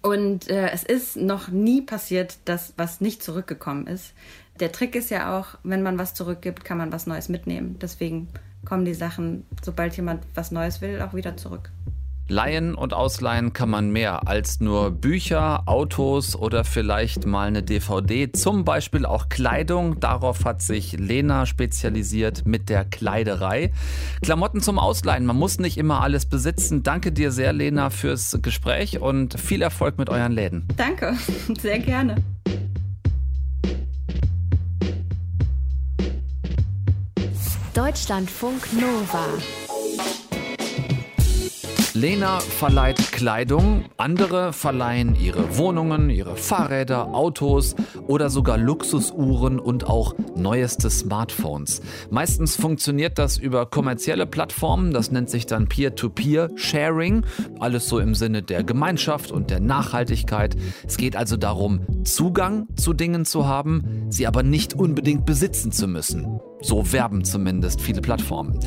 Und 0.00 0.48
äh, 0.48 0.70
es 0.70 0.82
ist 0.82 1.18
noch 1.18 1.48
nie 1.48 1.82
passiert, 1.82 2.38
dass 2.46 2.72
was 2.78 3.02
nicht 3.02 3.22
zurückgekommen 3.22 3.86
ist. 3.86 4.14
Der 4.60 4.72
Trick 4.72 4.94
ist 4.94 5.10
ja 5.10 5.38
auch, 5.38 5.58
wenn 5.62 5.82
man 5.82 5.98
was 5.98 6.14
zurückgibt, 6.14 6.64
kann 6.64 6.78
man 6.78 6.90
was 6.90 7.06
Neues 7.06 7.28
mitnehmen. 7.28 7.78
Deswegen 7.80 8.28
kommen 8.64 8.84
die 8.84 8.94
Sachen, 8.94 9.44
sobald 9.62 9.96
jemand 9.96 10.24
was 10.34 10.50
Neues 10.50 10.80
will, 10.80 11.00
auch 11.02 11.14
wieder 11.14 11.36
zurück. 11.36 11.70
Leihen 12.30 12.76
und 12.76 12.94
ausleihen 12.94 13.52
kann 13.52 13.68
man 13.68 13.90
mehr 13.90 14.28
als 14.28 14.60
nur 14.60 14.92
Bücher, 14.92 15.64
Autos 15.66 16.36
oder 16.36 16.64
vielleicht 16.64 17.26
mal 17.26 17.48
eine 17.48 17.62
DVD, 17.62 18.30
zum 18.30 18.64
Beispiel 18.64 19.04
auch 19.04 19.28
Kleidung. 19.28 19.98
Darauf 19.98 20.44
hat 20.44 20.62
sich 20.62 20.92
Lena 20.92 21.44
spezialisiert 21.44 22.46
mit 22.46 22.68
der 22.68 22.84
Kleiderei. 22.84 23.72
Klamotten 24.22 24.60
zum 24.60 24.78
Ausleihen, 24.78 25.26
man 25.26 25.36
muss 25.36 25.58
nicht 25.58 25.76
immer 25.76 26.02
alles 26.02 26.24
besitzen. 26.24 26.84
Danke 26.84 27.10
dir 27.10 27.32
sehr, 27.32 27.52
Lena, 27.52 27.90
fürs 27.90 28.38
Gespräch 28.40 29.00
und 29.00 29.38
viel 29.38 29.60
Erfolg 29.60 29.98
mit 29.98 30.08
euren 30.08 30.32
Läden. 30.32 30.68
Danke, 30.76 31.14
sehr 31.60 31.80
gerne. 31.80 32.14
Deutschlandfunk 37.74 38.72
Nova. 38.72 39.26
Lena 41.94 42.40
verleiht 42.40 43.12
Kleidung, 43.12 43.84
andere 43.96 44.52
verleihen 44.52 45.14
ihre 45.14 45.56
Wohnungen, 45.56 46.10
ihre 46.10 46.34
Fahrräder, 46.34 47.14
Autos 47.14 47.76
oder 48.08 48.28
sogar 48.28 48.58
Luxusuhren 48.58 49.60
und 49.60 49.86
auch 49.86 50.14
neueste 50.34 50.90
Smartphones. 50.90 51.80
Meistens 52.10 52.56
funktioniert 52.56 53.18
das 53.18 53.38
über 53.38 53.66
kommerzielle 53.66 54.26
Plattformen, 54.26 54.92
das 54.92 55.12
nennt 55.12 55.30
sich 55.30 55.46
dann 55.46 55.68
Peer-to-Peer-Sharing, 55.68 57.24
alles 57.60 57.88
so 57.88 58.00
im 58.00 58.16
Sinne 58.16 58.42
der 58.42 58.64
Gemeinschaft 58.64 59.30
und 59.30 59.50
der 59.50 59.60
Nachhaltigkeit. 59.60 60.56
Es 60.84 60.96
geht 60.96 61.14
also 61.14 61.36
darum, 61.36 62.04
Zugang 62.04 62.66
zu 62.74 62.94
Dingen 62.94 63.24
zu 63.24 63.46
haben, 63.46 64.06
sie 64.08 64.26
aber 64.26 64.42
nicht 64.42 64.74
unbedingt 64.74 65.24
besitzen 65.24 65.70
zu 65.70 65.86
müssen. 65.86 66.40
So 66.62 66.92
werben 66.92 67.24
zumindest 67.24 67.80
viele 67.80 68.00
Plattformen. 68.00 68.58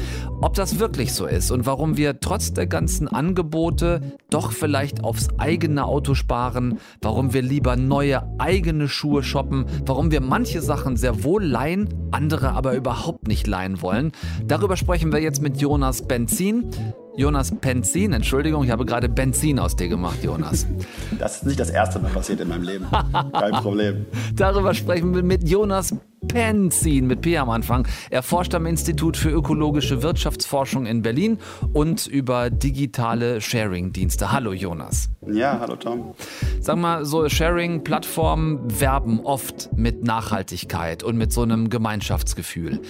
Ob 0.41 0.55
das 0.55 0.79
wirklich 0.79 1.13
so 1.13 1.25
ist 1.25 1.51
und 1.51 1.65
warum 1.65 1.97
wir 1.97 2.19
trotz 2.19 2.53
der 2.53 2.67
ganzen 2.67 3.07
Angebote 3.07 4.17
doch 4.29 4.51
vielleicht 4.51 5.03
aufs 5.03 5.29
eigene 5.37 5.85
Auto 5.85 6.15
sparen, 6.15 6.79
warum 7.01 7.33
wir 7.33 7.41
lieber 7.41 7.75
neue 7.75 8.23
eigene 8.39 8.87
Schuhe 8.87 9.23
shoppen, 9.23 9.65
warum 9.85 10.11
wir 10.11 10.21
manche 10.21 10.61
Sachen 10.61 10.97
sehr 10.97 11.23
wohl 11.23 11.43
leihen, 11.43 11.89
andere 12.11 12.51
aber 12.51 12.73
überhaupt 12.73 13.27
nicht 13.27 13.47
leihen 13.47 13.81
wollen, 13.81 14.11
darüber 14.45 14.77
sprechen 14.77 15.11
wir 15.11 15.21
jetzt 15.21 15.41
mit 15.41 15.61
Jonas 15.61 16.07
Benzin. 16.07 16.71
Jonas 17.15 17.51
Benzin. 17.51 18.13
Entschuldigung, 18.13 18.63
ich 18.63 18.71
habe 18.71 18.85
gerade 18.85 19.07
Benzin 19.07 19.59
aus 19.59 19.75
dir 19.75 19.87
gemacht, 19.87 20.23
Jonas. 20.23 20.67
Das 21.19 21.37
ist 21.37 21.45
nicht 21.45 21.59
das 21.59 21.69
Erste, 21.69 22.01
was 22.01 22.11
passiert 22.11 22.41
in 22.41 22.49
meinem 22.49 22.63
Leben. 22.63 22.87
Kein 23.31 23.51
Problem. 23.53 24.05
Darüber 24.35 24.73
sprechen 24.73 25.13
wir 25.13 25.23
mit 25.23 25.47
Jonas 25.47 25.95
Penzin 26.27 27.07
mit 27.07 27.21
P 27.21 27.37
am 27.37 27.49
Anfang. 27.49 27.87
Er 28.09 28.23
forscht 28.23 28.55
am 28.55 28.65
Institut 28.65 29.17
für 29.17 29.29
ökologische 29.29 30.01
Wirtschaftsforschung 30.01 30.85
in 30.85 31.01
Berlin 31.01 31.37
und 31.73 32.07
über 32.07 32.49
digitale 32.49 33.41
Sharing-Dienste. 33.41 34.31
Hallo 34.31 34.53
Jonas. 34.53 35.09
Ja, 35.27 35.59
hallo 35.59 35.75
Tom. 35.75 36.13
Sag 36.59 36.77
mal, 36.77 37.05
so 37.05 37.27
Sharing-Plattformen 37.27 38.79
werben 38.79 39.19
oft 39.19 39.69
mit 39.75 40.03
Nachhaltigkeit 40.03 41.03
und 41.03 41.17
mit 41.17 41.31
so 41.31 41.41
einem 41.41 41.69
Gemeinschaftsgefühl. 41.69 42.81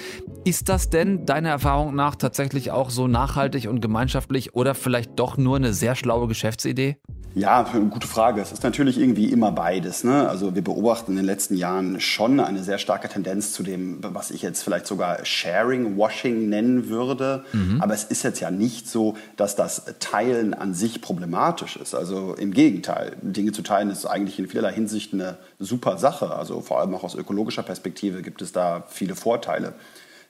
Ist 0.46 0.70
das 0.70 0.90
denn 0.90 1.26
deiner 1.26 1.50
Erfahrung 1.50 1.96
nach 1.96 2.16
tatsächlich 2.16 2.72
auch 2.72 2.90
so 2.90 3.08
nachhaltig 3.08 3.68
und 3.68 3.82
gemeinschaftlich 3.82 4.13
oder 4.54 4.76
vielleicht 4.76 5.20
doch 5.20 5.38
nur 5.38 5.56
eine 5.56 5.74
sehr 5.74 5.96
schlaue 5.96 6.28
Geschäftsidee? 6.28 6.98
Ja, 7.36 7.64
gute 7.90 8.08
Frage. 8.08 8.42
Es 8.42 8.52
ist 8.52 8.64
natürlich 8.64 9.00
irgendwie 9.00 9.32
immer 9.32 9.52
beides. 9.52 10.04
Ne? 10.04 10.30
Also 10.30 10.54
wir 10.54 10.64
beobachten 10.64 11.14
in 11.14 11.18
den 11.18 11.26
letzten 11.26 11.58
Jahren 11.58 12.00
schon 12.00 12.40
eine 12.40 12.64
sehr 12.64 12.78
starke 12.78 13.10
Tendenz 13.10 13.54
zu 13.54 13.64
dem, 13.64 13.98
was 14.02 14.30
ich 14.30 14.44
jetzt 14.44 14.62
vielleicht 14.62 14.86
sogar 14.86 15.26
Sharing-Washing 15.26 16.48
nennen 16.48 16.90
würde. 16.90 17.44
Mhm. 17.52 17.82
Aber 17.82 17.96
es 17.96 18.04
ist 18.04 18.22
jetzt 18.22 18.40
ja 18.40 18.52
nicht 18.52 18.88
so, 18.88 19.18
dass 19.36 19.56
das 19.56 19.86
Teilen 20.00 20.54
an 20.54 20.76
sich 20.76 21.02
problematisch 21.02 21.76
ist. 21.76 21.96
Also 21.96 22.36
im 22.36 22.54
Gegenteil, 22.54 23.18
Dinge 23.24 23.52
zu 23.52 23.64
teilen 23.64 23.90
ist 23.90 24.06
eigentlich 24.06 24.38
in 24.38 24.48
vielerlei 24.48 24.74
Hinsicht 24.74 25.14
eine 25.14 25.38
super 25.58 25.98
Sache. 25.98 26.36
Also 26.36 26.62
vor 26.62 26.82
allem 26.82 26.94
auch 26.94 27.04
aus 27.04 27.16
ökologischer 27.16 27.64
Perspektive 27.64 28.22
gibt 28.22 28.44
es 28.44 28.52
da 28.52 28.84
viele 28.88 29.16
Vorteile. 29.16 29.74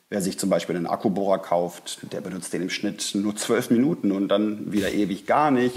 Wer 0.10 0.22
sich 0.22 0.38
zum 0.38 0.50
Beispiel 0.50 0.76
einen 0.76 0.86
Akkubohrer 0.86 1.40
kauft, 1.40 2.14
der 2.14 2.22
benutzt 2.22 2.54
den 2.54 2.62
im 2.62 2.70
Schnitt 2.70 3.16
nur 3.16 3.36
zwölf 3.36 3.72
Minuten 3.72 4.12
und 4.12 4.28
dann 4.28 4.72
wieder 4.72 4.92
ewig 4.92 5.26
gar 5.26 5.50
nicht. 5.50 5.76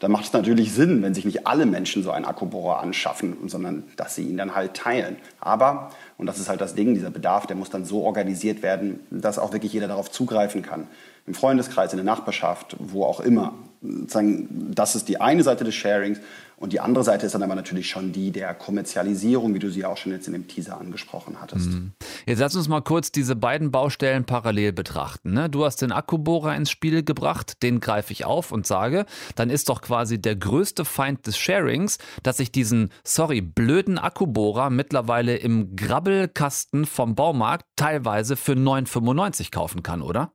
Dann 0.00 0.12
macht 0.12 0.26
es 0.26 0.32
natürlich 0.32 0.74
Sinn, 0.74 1.02
wenn 1.02 1.14
sich 1.14 1.24
nicht 1.24 1.46
alle 1.46 1.64
Menschen 1.64 2.02
so 2.02 2.10
einen 2.10 2.26
Akkubohrer 2.26 2.80
anschaffen, 2.80 3.48
sondern 3.48 3.84
dass 3.96 4.14
sie 4.14 4.28
ihn 4.28 4.36
dann 4.36 4.54
halt 4.54 4.74
teilen. 4.74 5.16
Aber, 5.40 5.90
und 6.18 6.26
das 6.26 6.38
ist 6.38 6.50
halt 6.50 6.60
das 6.60 6.74
Ding, 6.74 6.92
dieser 6.92 7.10
Bedarf, 7.10 7.46
der 7.46 7.56
muss 7.56 7.70
dann 7.70 7.86
so 7.86 8.02
organisiert 8.02 8.62
werden, 8.62 9.00
dass 9.10 9.38
auch 9.38 9.52
wirklich 9.52 9.72
jeder 9.72 9.88
darauf 9.88 10.10
zugreifen 10.10 10.60
kann. 10.60 10.86
Im 11.26 11.32
Freundeskreis, 11.32 11.92
in 11.92 11.96
der 11.96 12.04
Nachbarschaft, 12.04 12.76
wo 12.78 13.04
auch 13.04 13.20
immer. 13.20 13.54
Das 13.80 14.96
ist 14.96 15.08
die 15.08 15.20
eine 15.20 15.42
Seite 15.42 15.64
des 15.64 15.74
Sharings. 15.74 16.18
Und 16.58 16.72
die 16.72 16.80
andere 16.80 17.04
Seite 17.04 17.24
ist 17.24 17.36
dann 17.36 17.44
aber 17.44 17.54
natürlich 17.54 17.88
schon 17.88 18.10
die 18.10 18.32
der 18.32 18.52
Kommerzialisierung, 18.52 19.54
wie 19.54 19.60
du 19.60 19.70
sie 19.70 19.84
auch 19.84 19.96
schon 19.96 20.10
jetzt 20.10 20.26
in 20.26 20.32
dem 20.32 20.48
Teaser 20.48 20.80
angesprochen 20.80 21.40
hattest. 21.40 21.66
Mhm. 21.66 21.92
Jetzt 22.26 22.40
lass 22.40 22.56
uns 22.56 22.66
mal 22.66 22.80
kurz 22.80 23.12
diese 23.12 23.36
beiden 23.36 23.70
Baustellen 23.70 24.24
parallel 24.24 24.72
betrachten. 24.72 25.34
Ne? 25.34 25.48
Du 25.48 25.64
hast 25.64 25.82
den 25.82 25.92
Akkubohrer 25.92 26.56
ins 26.56 26.72
Spiel 26.72 27.04
gebracht, 27.04 27.62
den 27.62 27.78
greife 27.78 28.12
ich 28.12 28.24
auf 28.24 28.50
und 28.50 28.66
sage, 28.66 29.06
dann 29.36 29.50
ist 29.50 29.68
doch 29.68 29.82
quasi 29.82 30.20
der 30.20 30.34
größte 30.34 30.84
Feind 30.84 31.28
des 31.28 31.38
Sharings, 31.38 31.98
dass 32.24 32.40
ich 32.40 32.50
diesen, 32.50 32.90
sorry, 33.04 33.40
blöden 33.40 33.96
Akkubohrer 33.96 34.68
mittlerweile 34.68 35.36
im 35.36 35.76
Grabbelkasten 35.76 36.86
vom 36.86 37.14
Baumarkt 37.14 37.66
teilweise 37.76 38.34
für 38.34 38.54
9,95 38.54 39.52
kaufen 39.52 39.84
kann, 39.84 40.02
oder? 40.02 40.32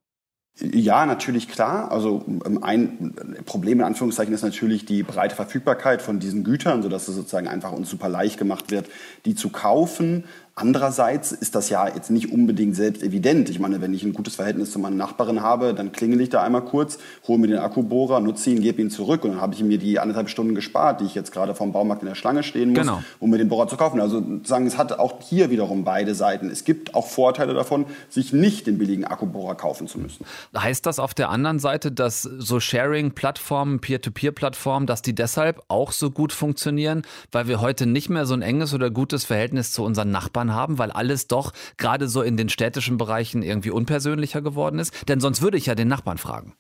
Ja, 0.60 1.08
natürlich 1.08 1.48
klar. 1.48 1.92
Also 1.92 2.24
ähm, 2.28 2.64
ein 2.64 3.16
Problem 3.46 3.80
in 3.80 3.86
Anführungszeichen 3.86 4.34
ist 4.34 4.44
natürlich 4.44 4.86
die 4.86 5.02
breite 5.02 5.36
Verfügbarkeit 5.36 6.02
von 6.02 6.20
diesen 6.20 6.44
Gütern, 6.44 6.84
sodass 6.84 7.08
es 7.08 7.16
sozusagen 7.16 7.48
einfach 7.48 7.72
uns 7.72 7.90
super 7.90 8.08
leicht 8.08 8.38
gemacht 8.38 8.70
wird, 8.70 8.88
die 9.26 9.34
zu 9.34 9.50
kaufen. 9.50 10.26
Andererseits 10.56 11.32
ist 11.32 11.56
das 11.56 11.70
ja 11.70 11.88
jetzt 11.88 12.12
nicht 12.12 12.32
unbedingt 12.32 12.76
selbst 12.76 13.02
evident. 13.02 13.50
Ich 13.50 13.60
meine, 13.60 13.82
wenn 13.82 13.92
ich 13.92 14.04
ein 14.04 14.14
gutes 14.14 14.36
Verhältnis 14.36 14.70
zu 14.70 14.78
meinen 14.78 14.98
Nachbarin 14.98 15.42
habe, 15.42 15.74
dann 15.74 15.92
klingel 15.92 16.22
ich 16.22 16.30
da 16.30 16.44
einmal 16.44 16.62
kurz, 16.62 17.00
hole 17.28 17.40
mir 17.40 17.48
den 17.48 17.58
Akkubohrer, 17.58 18.20
nutze 18.20 18.52
ihn, 18.52 18.62
gebe 18.62 18.80
ihn 18.80 18.92
zurück 18.92 19.24
und 19.24 19.32
dann 19.32 19.42
habe 19.42 19.56
ich 19.56 19.64
mir 19.64 19.80
die 19.80 19.98
anderthalb 19.98 20.30
Stunden 20.30 20.54
gespart, 20.54 21.02
die 21.02 21.06
ich 21.06 21.16
jetzt 21.16 21.32
gerade 21.32 21.56
vom 21.56 21.72
Baumarkt 21.72 22.04
in 22.04 22.08
der 22.08 22.14
Schlange 22.14 22.44
stehen 22.44 22.70
muss, 22.70 22.82
genau. 22.82 23.02
um 23.20 23.32
mir 23.32 23.40
den 23.40 23.50
Bohrer 23.50 23.68
zu 23.68 23.78
kaufen. 23.78 24.00
Also 24.00 24.24
sagen, 24.44 24.68
es 24.68 24.78
hat 24.78 24.92
auch 25.00 25.22
hier 25.24 25.50
wiederum 25.50 25.84
beide 25.86 26.14
Seiten. 26.14 26.52
Es 26.52 26.66
gibt 26.66 26.94
auch 26.94 27.08
Vorteile 27.08 27.56
davon, 27.56 27.88
sich 28.10 28.32
nicht 28.32 28.68
den 28.68 28.78
billigen 28.78 29.06
Akkubohrer 29.06 29.56
kaufen 29.56 29.88
zu 29.88 29.98
müssen. 29.98 30.24
Heißt 30.56 30.86
das 30.86 31.00
auf 31.00 31.16
der 31.16 31.32
anderen 31.32 31.58
Seite, 31.58 31.92
dass 31.92 32.22
so 32.22 32.60
Sharing-Plattformen, 32.60 33.80
Peer-to-Peer-Plattformen, 33.80 34.86
dass 34.86 35.02
die 35.02 35.16
deshalb 35.16 35.64
auch 35.68 35.92
so 35.92 36.12
gut 36.12 36.32
funktionieren, 36.32 37.02
weil 37.32 37.48
wir 37.48 37.60
heute 37.60 37.88
nicht 37.88 38.10
mehr 38.10 38.28
so 38.28 38.36
ein 38.36 38.44
enges 38.44 38.76
oder 38.76 38.92
gutes 38.92 39.26
Verhältnis 39.26 39.72
zu 39.72 39.84
unseren 39.84 40.12
Nachbarn 40.12 40.43
Nachbarn 40.44 40.54
haben, 40.54 40.78
weil 40.78 40.92
alles 40.92 41.28
doch 41.28 41.54
gerade 41.78 42.08
so 42.08 42.22
in 42.22 42.38
den 42.38 42.50
städtischen 42.50 42.98
Bereichen 42.98 43.44
irgendwie 43.44 43.72
unpersönlicher 43.72 44.42
geworden 44.42 44.80
ist? 44.80 45.08
Denn 45.08 45.20
sonst 45.20 45.42
würde 45.42 45.58
ich 45.58 45.66
ja 45.66 45.76
den 45.76 45.88
Nachbarn 45.88 46.18
fragen. 46.18 46.54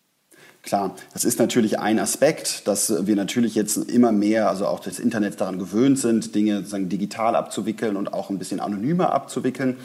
Klar, 0.64 0.96
das 1.12 1.26
ist 1.26 1.40
natürlich 1.40 1.80
ein 1.80 2.00
Aspekt, 2.00 2.70
dass 2.70 3.06
wir 3.06 3.18
natürlich 3.18 3.54
jetzt 3.54 3.76
immer 3.76 4.14
mehr, 4.14 4.48
also 4.48 4.66
auch 4.66 4.80
das 4.80 4.98
Internet 4.98 5.42
daran 5.42 5.60
gewöhnt 5.60 6.00
sind, 6.00 6.36
Dinge 6.36 6.60
sozusagen 6.60 6.88
digital 6.88 7.36
abzuwickeln 7.36 7.98
und 7.98 8.14
auch 8.14 8.30
ein 8.30 8.40
bisschen 8.40 8.62
anonymer 8.62 9.12
abzuwickeln. 9.12 9.76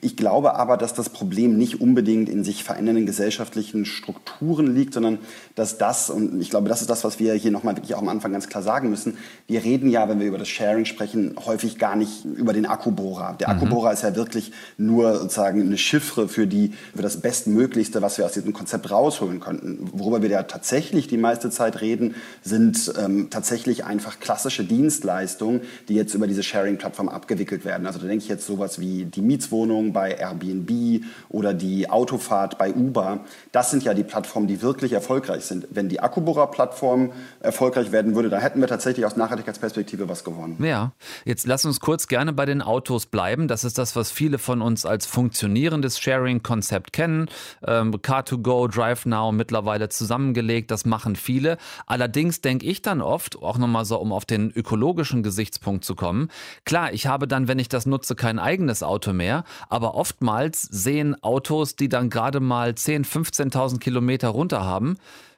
Ich 0.00 0.16
glaube 0.16 0.54
aber, 0.54 0.76
dass 0.76 0.94
das 0.94 1.08
Problem 1.08 1.56
nicht 1.56 1.80
unbedingt 1.80 2.28
in 2.28 2.44
sich 2.44 2.62
verändernden 2.62 3.06
gesellschaftlichen 3.06 3.84
Strukturen 3.84 4.74
liegt, 4.74 4.94
sondern 4.94 5.18
dass 5.54 5.78
das, 5.78 6.10
und 6.10 6.40
ich 6.40 6.50
glaube, 6.50 6.68
das 6.68 6.82
ist 6.82 6.90
das, 6.90 7.04
was 7.04 7.18
wir 7.18 7.34
hier 7.34 7.50
nochmal 7.50 7.76
wirklich 7.76 7.94
auch 7.94 8.02
am 8.02 8.08
Anfang 8.08 8.32
ganz 8.32 8.48
klar 8.48 8.62
sagen 8.62 8.90
müssen, 8.90 9.18
wir 9.46 9.64
reden 9.64 9.88
ja, 9.90 10.08
wenn 10.08 10.20
wir 10.20 10.26
über 10.26 10.38
das 10.38 10.48
Sharing 10.48 10.84
sprechen, 10.84 11.34
häufig 11.44 11.78
gar 11.78 11.96
nicht 11.96 12.24
über 12.24 12.52
den 12.52 12.66
Akkubohrer. 12.66 13.36
Der 13.40 13.48
mhm. 13.48 13.56
Akkubohrer 13.56 13.92
ist 13.92 14.02
ja 14.02 14.14
wirklich 14.14 14.52
nur 14.76 15.16
sozusagen 15.16 15.62
eine 15.62 15.78
Chiffre 15.78 16.28
für, 16.28 16.46
die, 16.46 16.74
für 16.94 17.02
das 17.02 17.20
Bestmöglichste, 17.20 18.00
was 18.00 18.18
wir 18.18 18.26
aus 18.26 18.32
diesem 18.32 18.52
Konzept 18.52 18.90
rausholen 18.90 19.40
könnten. 19.40 19.90
Worüber 19.92 20.17
wir 20.22 20.30
ja 20.30 20.42
tatsächlich 20.42 21.06
die 21.06 21.16
meiste 21.16 21.50
Zeit 21.50 21.80
reden, 21.80 22.14
sind 22.42 22.92
ähm, 22.98 23.28
tatsächlich 23.30 23.84
einfach 23.84 24.20
klassische 24.20 24.64
Dienstleistungen, 24.64 25.62
die 25.88 25.94
jetzt 25.94 26.14
über 26.14 26.26
diese 26.26 26.42
Sharing-Plattform 26.42 27.08
abgewickelt 27.08 27.64
werden. 27.64 27.86
Also 27.86 27.98
da 27.98 28.06
denke 28.06 28.22
ich 28.24 28.28
jetzt 28.28 28.46
sowas 28.46 28.78
wie 28.80 29.04
die 29.04 29.22
Mietswohnung, 29.22 29.92
bei 29.92 30.12
Airbnb 30.12 31.04
oder 31.28 31.54
die 31.54 31.88
Autofahrt 31.90 32.58
bei 32.58 32.72
Uber. 32.72 33.20
Das 33.52 33.70
sind 33.70 33.84
ja 33.84 33.94
die 33.94 34.04
Plattformen, 34.04 34.46
die 34.46 34.62
wirklich 34.62 34.92
erfolgreich 34.92 35.44
sind. 35.44 35.66
Wenn 35.70 35.88
die 35.88 36.00
Akkubohrer-Plattform 36.00 37.12
erfolgreich 37.40 37.92
werden 37.92 38.14
würde, 38.14 38.28
dann 38.28 38.40
hätten 38.40 38.60
wir 38.60 38.68
tatsächlich 38.68 39.06
aus 39.06 39.16
Nachhaltigkeitsperspektive 39.16 40.08
was 40.08 40.24
gewonnen. 40.24 40.62
Ja, 40.62 40.92
jetzt 41.24 41.46
lass 41.46 41.64
uns 41.64 41.80
kurz 41.80 42.08
gerne 42.08 42.32
bei 42.32 42.46
den 42.46 42.62
Autos 42.62 43.06
bleiben. 43.06 43.48
Das 43.48 43.64
ist 43.64 43.78
das, 43.78 43.96
was 43.96 44.10
viele 44.10 44.38
von 44.38 44.62
uns 44.62 44.86
als 44.86 45.06
funktionierendes 45.06 45.98
Sharing-Konzept 45.98 46.92
kennen. 46.92 47.28
Ähm, 47.66 47.92
Car2Go, 47.94 48.68
DriveNow 48.68 49.32
mittlerweile 49.32 49.88
zusammengelegt, 50.08 50.70
das 50.70 50.86
machen 50.86 51.16
viele. 51.16 51.58
Allerdings 51.86 52.40
denke 52.40 52.64
ich 52.64 52.80
dann 52.80 53.02
oft, 53.02 53.40
auch 53.42 53.58
nochmal 53.58 53.84
so, 53.84 53.98
um 53.98 54.12
auf 54.12 54.24
den 54.24 54.50
ökologischen 54.50 55.22
Gesichtspunkt 55.22 55.84
zu 55.84 55.94
kommen, 55.94 56.28
klar, 56.64 56.92
ich 56.94 57.06
habe 57.06 57.28
dann, 57.28 57.46
wenn 57.46 57.58
ich 57.58 57.68
das 57.68 57.84
nutze, 57.84 58.14
kein 58.14 58.38
eigenes 58.38 58.82
Auto 58.82 59.12
mehr, 59.12 59.44
aber 59.68 59.94
oftmals 59.94 60.62
sehen 60.62 61.22
Autos, 61.22 61.76
die 61.76 61.90
dann 61.90 62.08
gerade 62.08 62.40
mal 62.40 62.70
10.000, 62.70 63.52
15.000 63.52 63.78
Kilometer 63.78 64.28
runter 64.28 64.64
haben, 64.64 64.96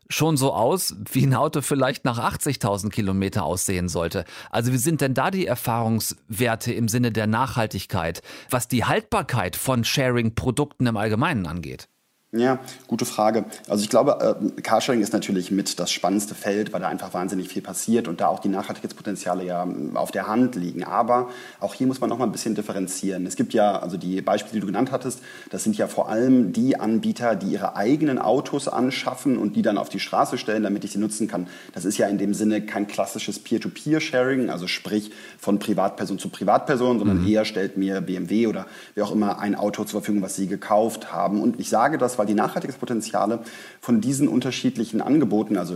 schon 0.08 0.36
so 0.36 0.52
aus, 0.52 0.94
wie 1.12 1.26
ein 1.26 1.34
Auto 1.34 1.62
vielleicht 1.62 2.04
nach 2.04 2.18
80.000 2.18 2.90
Kilometer 2.90 3.44
aussehen 3.44 3.88
sollte. 3.88 4.24
Also 4.50 4.72
wie 4.72 4.78
sind 4.78 5.00
denn 5.00 5.14
da 5.14 5.30
die 5.30 5.46
Erfahrungswerte 5.46 6.72
im 6.72 6.88
Sinne 6.88 7.10
der 7.10 7.26
Nachhaltigkeit, 7.26 8.22
was 8.50 8.68
die 8.68 8.84
Haltbarkeit 8.84 9.56
von 9.56 9.84
Sharing-Produkten 9.84 10.86
im 10.86 10.96
Allgemeinen 10.96 11.46
angeht? 11.46 11.88
Ja, 12.32 12.60
gute 12.87 13.06
Frage. 13.06 13.44
Also 13.68 13.82
ich 13.82 13.88
glaube, 13.88 14.38
äh, 14.56 14.60
Carsharing 14.60 15.00
ist 15.00 15.12
natürlich 15.12 15.50
mit 15.50 15.80
das 15.80 15.90
spannendste 15.90 16.37
Feld, 16.37 16.72
weil 16.72 16.80
da 16.80 16.87
einfach 16.87 17.12
wahnsinnig 17.12 17.49
viel 17.49 17.60
passiert 17.60 18.06
und 18.06 18.20
da 18.20 18.28
auch 18.28 18.38
die 18.38 18.49
Nachhaltigkeitspotenziale 18.49 19.44
ja 19.44 19.64
ähm, 19.64 19.96
auf 19.96 20.12
der 20.12 20.28
Hand 20.28 20.54
liegen. 20.54 20.84
Aber 20.84 21.30
auch 21.58 21.75
hier 21.75 21.88
muss 21.88 22.00
man 22.00 22.08
noch 22.08 22.18
mal 22.18 22.26
ein 22.26 22.30
bisschen 22.30 22.54
differenzieren. 22.54 23.26
Es 23.26 23.34
gibt 23.34 23.52
ja, 23.52 23.80
also 23.80 23.96
die 23.96 24.22
Beispiele, 24.22 24.52
die 24.52 24.60
du 24.60 24.66
genannt 24.66 24.92
hattest, 24.92 25.22
das 25.50 25.64
sind 25.64 25.76
ja 25.76 25.88
vor 25.88 26.08
allem 26.08 26.52
die 26.52 26.78
Anbieter, 26.78 27.34
die 27.34 27.49
ihre 27.49 27.75
eigenen 27.75 28.20
Autos 28.20 28.68
anschaffen 28.68 29.37
und 29.37 29.56
die 29.56 29.62
dann 29.62 29.76
auf 29.76 29.88
die 29.88 29.99
Straße 29.99 30.38
stellen, 30.38 30.62
damit 30.62 30.84
ich 30.84 30.92
sie 30.92 31.00
nutzen 31.00 31.26
kann. 31.26 31.49
Das 31.72 31.84
ist 31.84 31.99
ja 31.99 32.06
in 32.06 32.18
dem 32.18 32.32
Sinne 32.32 32.64
kein 32.64 32.87
klassisches 32.87 33.40
Peer-to-Peer-Sharing, 33.40 34.50
also 34.50 34.68
sprich 34.68 35.10
von 35.37 35.58
Privatperson 35.58 36.20
zu 36.20 36.28
Privatperson, 36.28 37.00
sondern 37.00 37.22
mhm. 37.22 37.26
eher 37.26 37.44
stellt 37.44 37.76
mir 37.76 38.00
BMW 38.00 38.46
oder 38.46 38.66
wer 38.94 39.04
auch 39.04 39.10
immer 39.10 39.40
ein 39.40 39.56
Auto 39.56 39.82
zur 39.82 40.00
Verfügung, 40.00 40.22
was 40.22 40.37
sie 40.37 40.46
gekauft 40.46 41.12
haben. 41.12 41.42
Und 41.42 41.58
ich 41.58 41.68
sage 41.68 41.99
das, 41.99 42.19
weil 42.20 42.26
die 42.26 42.34
Nachhaltigkeitspotenziale 42.34 43.40
von 43.80 44.02
diesen 44.02 44.28
unterschiedlichen 44.28 45.00
Angeboten, 45.00 45.56
also 45.56 45.74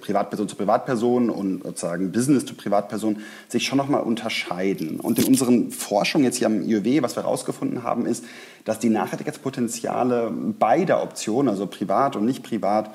Privatperson 0.00 0.48
zu 0.48 0.56
Privatperson 0.56 1.30
und 1.30 1.62
sozusagen 1.62 2.10
Business 2.10 2.44
zu 2.44 2.54
Privatperson, 2.54 3.18
sich 3.48 3.64
schon 3.64 3.78
nochmal 3.78 4.02
unterscheiden. 4.02 4.98
Und 4.98 5.20
in 5.20 5.26
unseren 5.26 5.70
Forschungen 5.70 6.24
jetzt 6.24 6.38
hier 6.38 6.48
am 6.48 6.62
IOW, 6.62 7.02
was 7.02 7.14
wir 7.14 7.22
herausgefunden 7.22 7.84
haben, 7.84 8.04
ist, 8.04 8.24
dass 8.64 8.80
die 8.80 8.88
Nachhaltigkeitspotenziale 8.88 10.32
beider 10.58 11.00
Optionen, 11.00 11.48
also 11.48 11.68
privat 11.68 12.16
und 12.16 12.24
nicht 12.24 12.42
privat, 12.42 12.90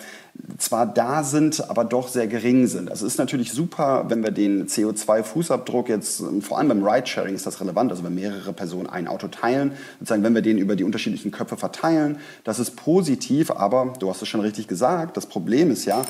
zwar 0.57 0.85
da 0.85 1.23
sind, 1.23 1.69
aber 1.69 1.83
doch 1.85 2.07
sehr 2.07 2.27
gering 2.27 2.67
sind. 2.67 2.89
Also 2.89 3.05
es 3.05 3.13
ist 3.13 3.19
natürlich 3.19 3.51
super, 3.51 4.05
wenn 4.09 4.23
wir 4.23 4.31
den 4.31 4.67
CO2-Fußabdruck 4.67 5.87
jetzt, 5.89 6.23
vor 6.41 6.57
allem 6.57 6.67
beim 6.67 6.83
Ridesharing 6.83 7.35
ist 7.35 7.45
das 7.45 7.61
relevant, 7.61 7.91
also 7.91 8.03
wenn 8.03 8.15
mehrere 8.15 8.53
Personen 8.53 8.87
ein 8.87 9.07
Auto 9.07 9.27
teilen, 9.27 9.73
sozusagen 9.99 10.23
wenn 10.23 10.35
wir 10.35 10.41
den 10.41 10.57
über 10.57 10.75
die 10.75 10.83
unterschiedlichen 10.83 11.31
Köpfe 11.31 11.57
verteilen, 11.57 12.17
das 12.43 12.59
ist 12.59 12.75
positiv, 12.83 13.51
aber 13.51 13.93
du 13.99 14.09
hast 14.09 14.21
es 14.21 14.27
schon 14.27 14.41
richtig 14.41 14.67
gesagt, 14.67 15.17
das 15.17 15.25
Problem 15.25 15.71
ist 15.71 15.85
ja, 15.85 16.03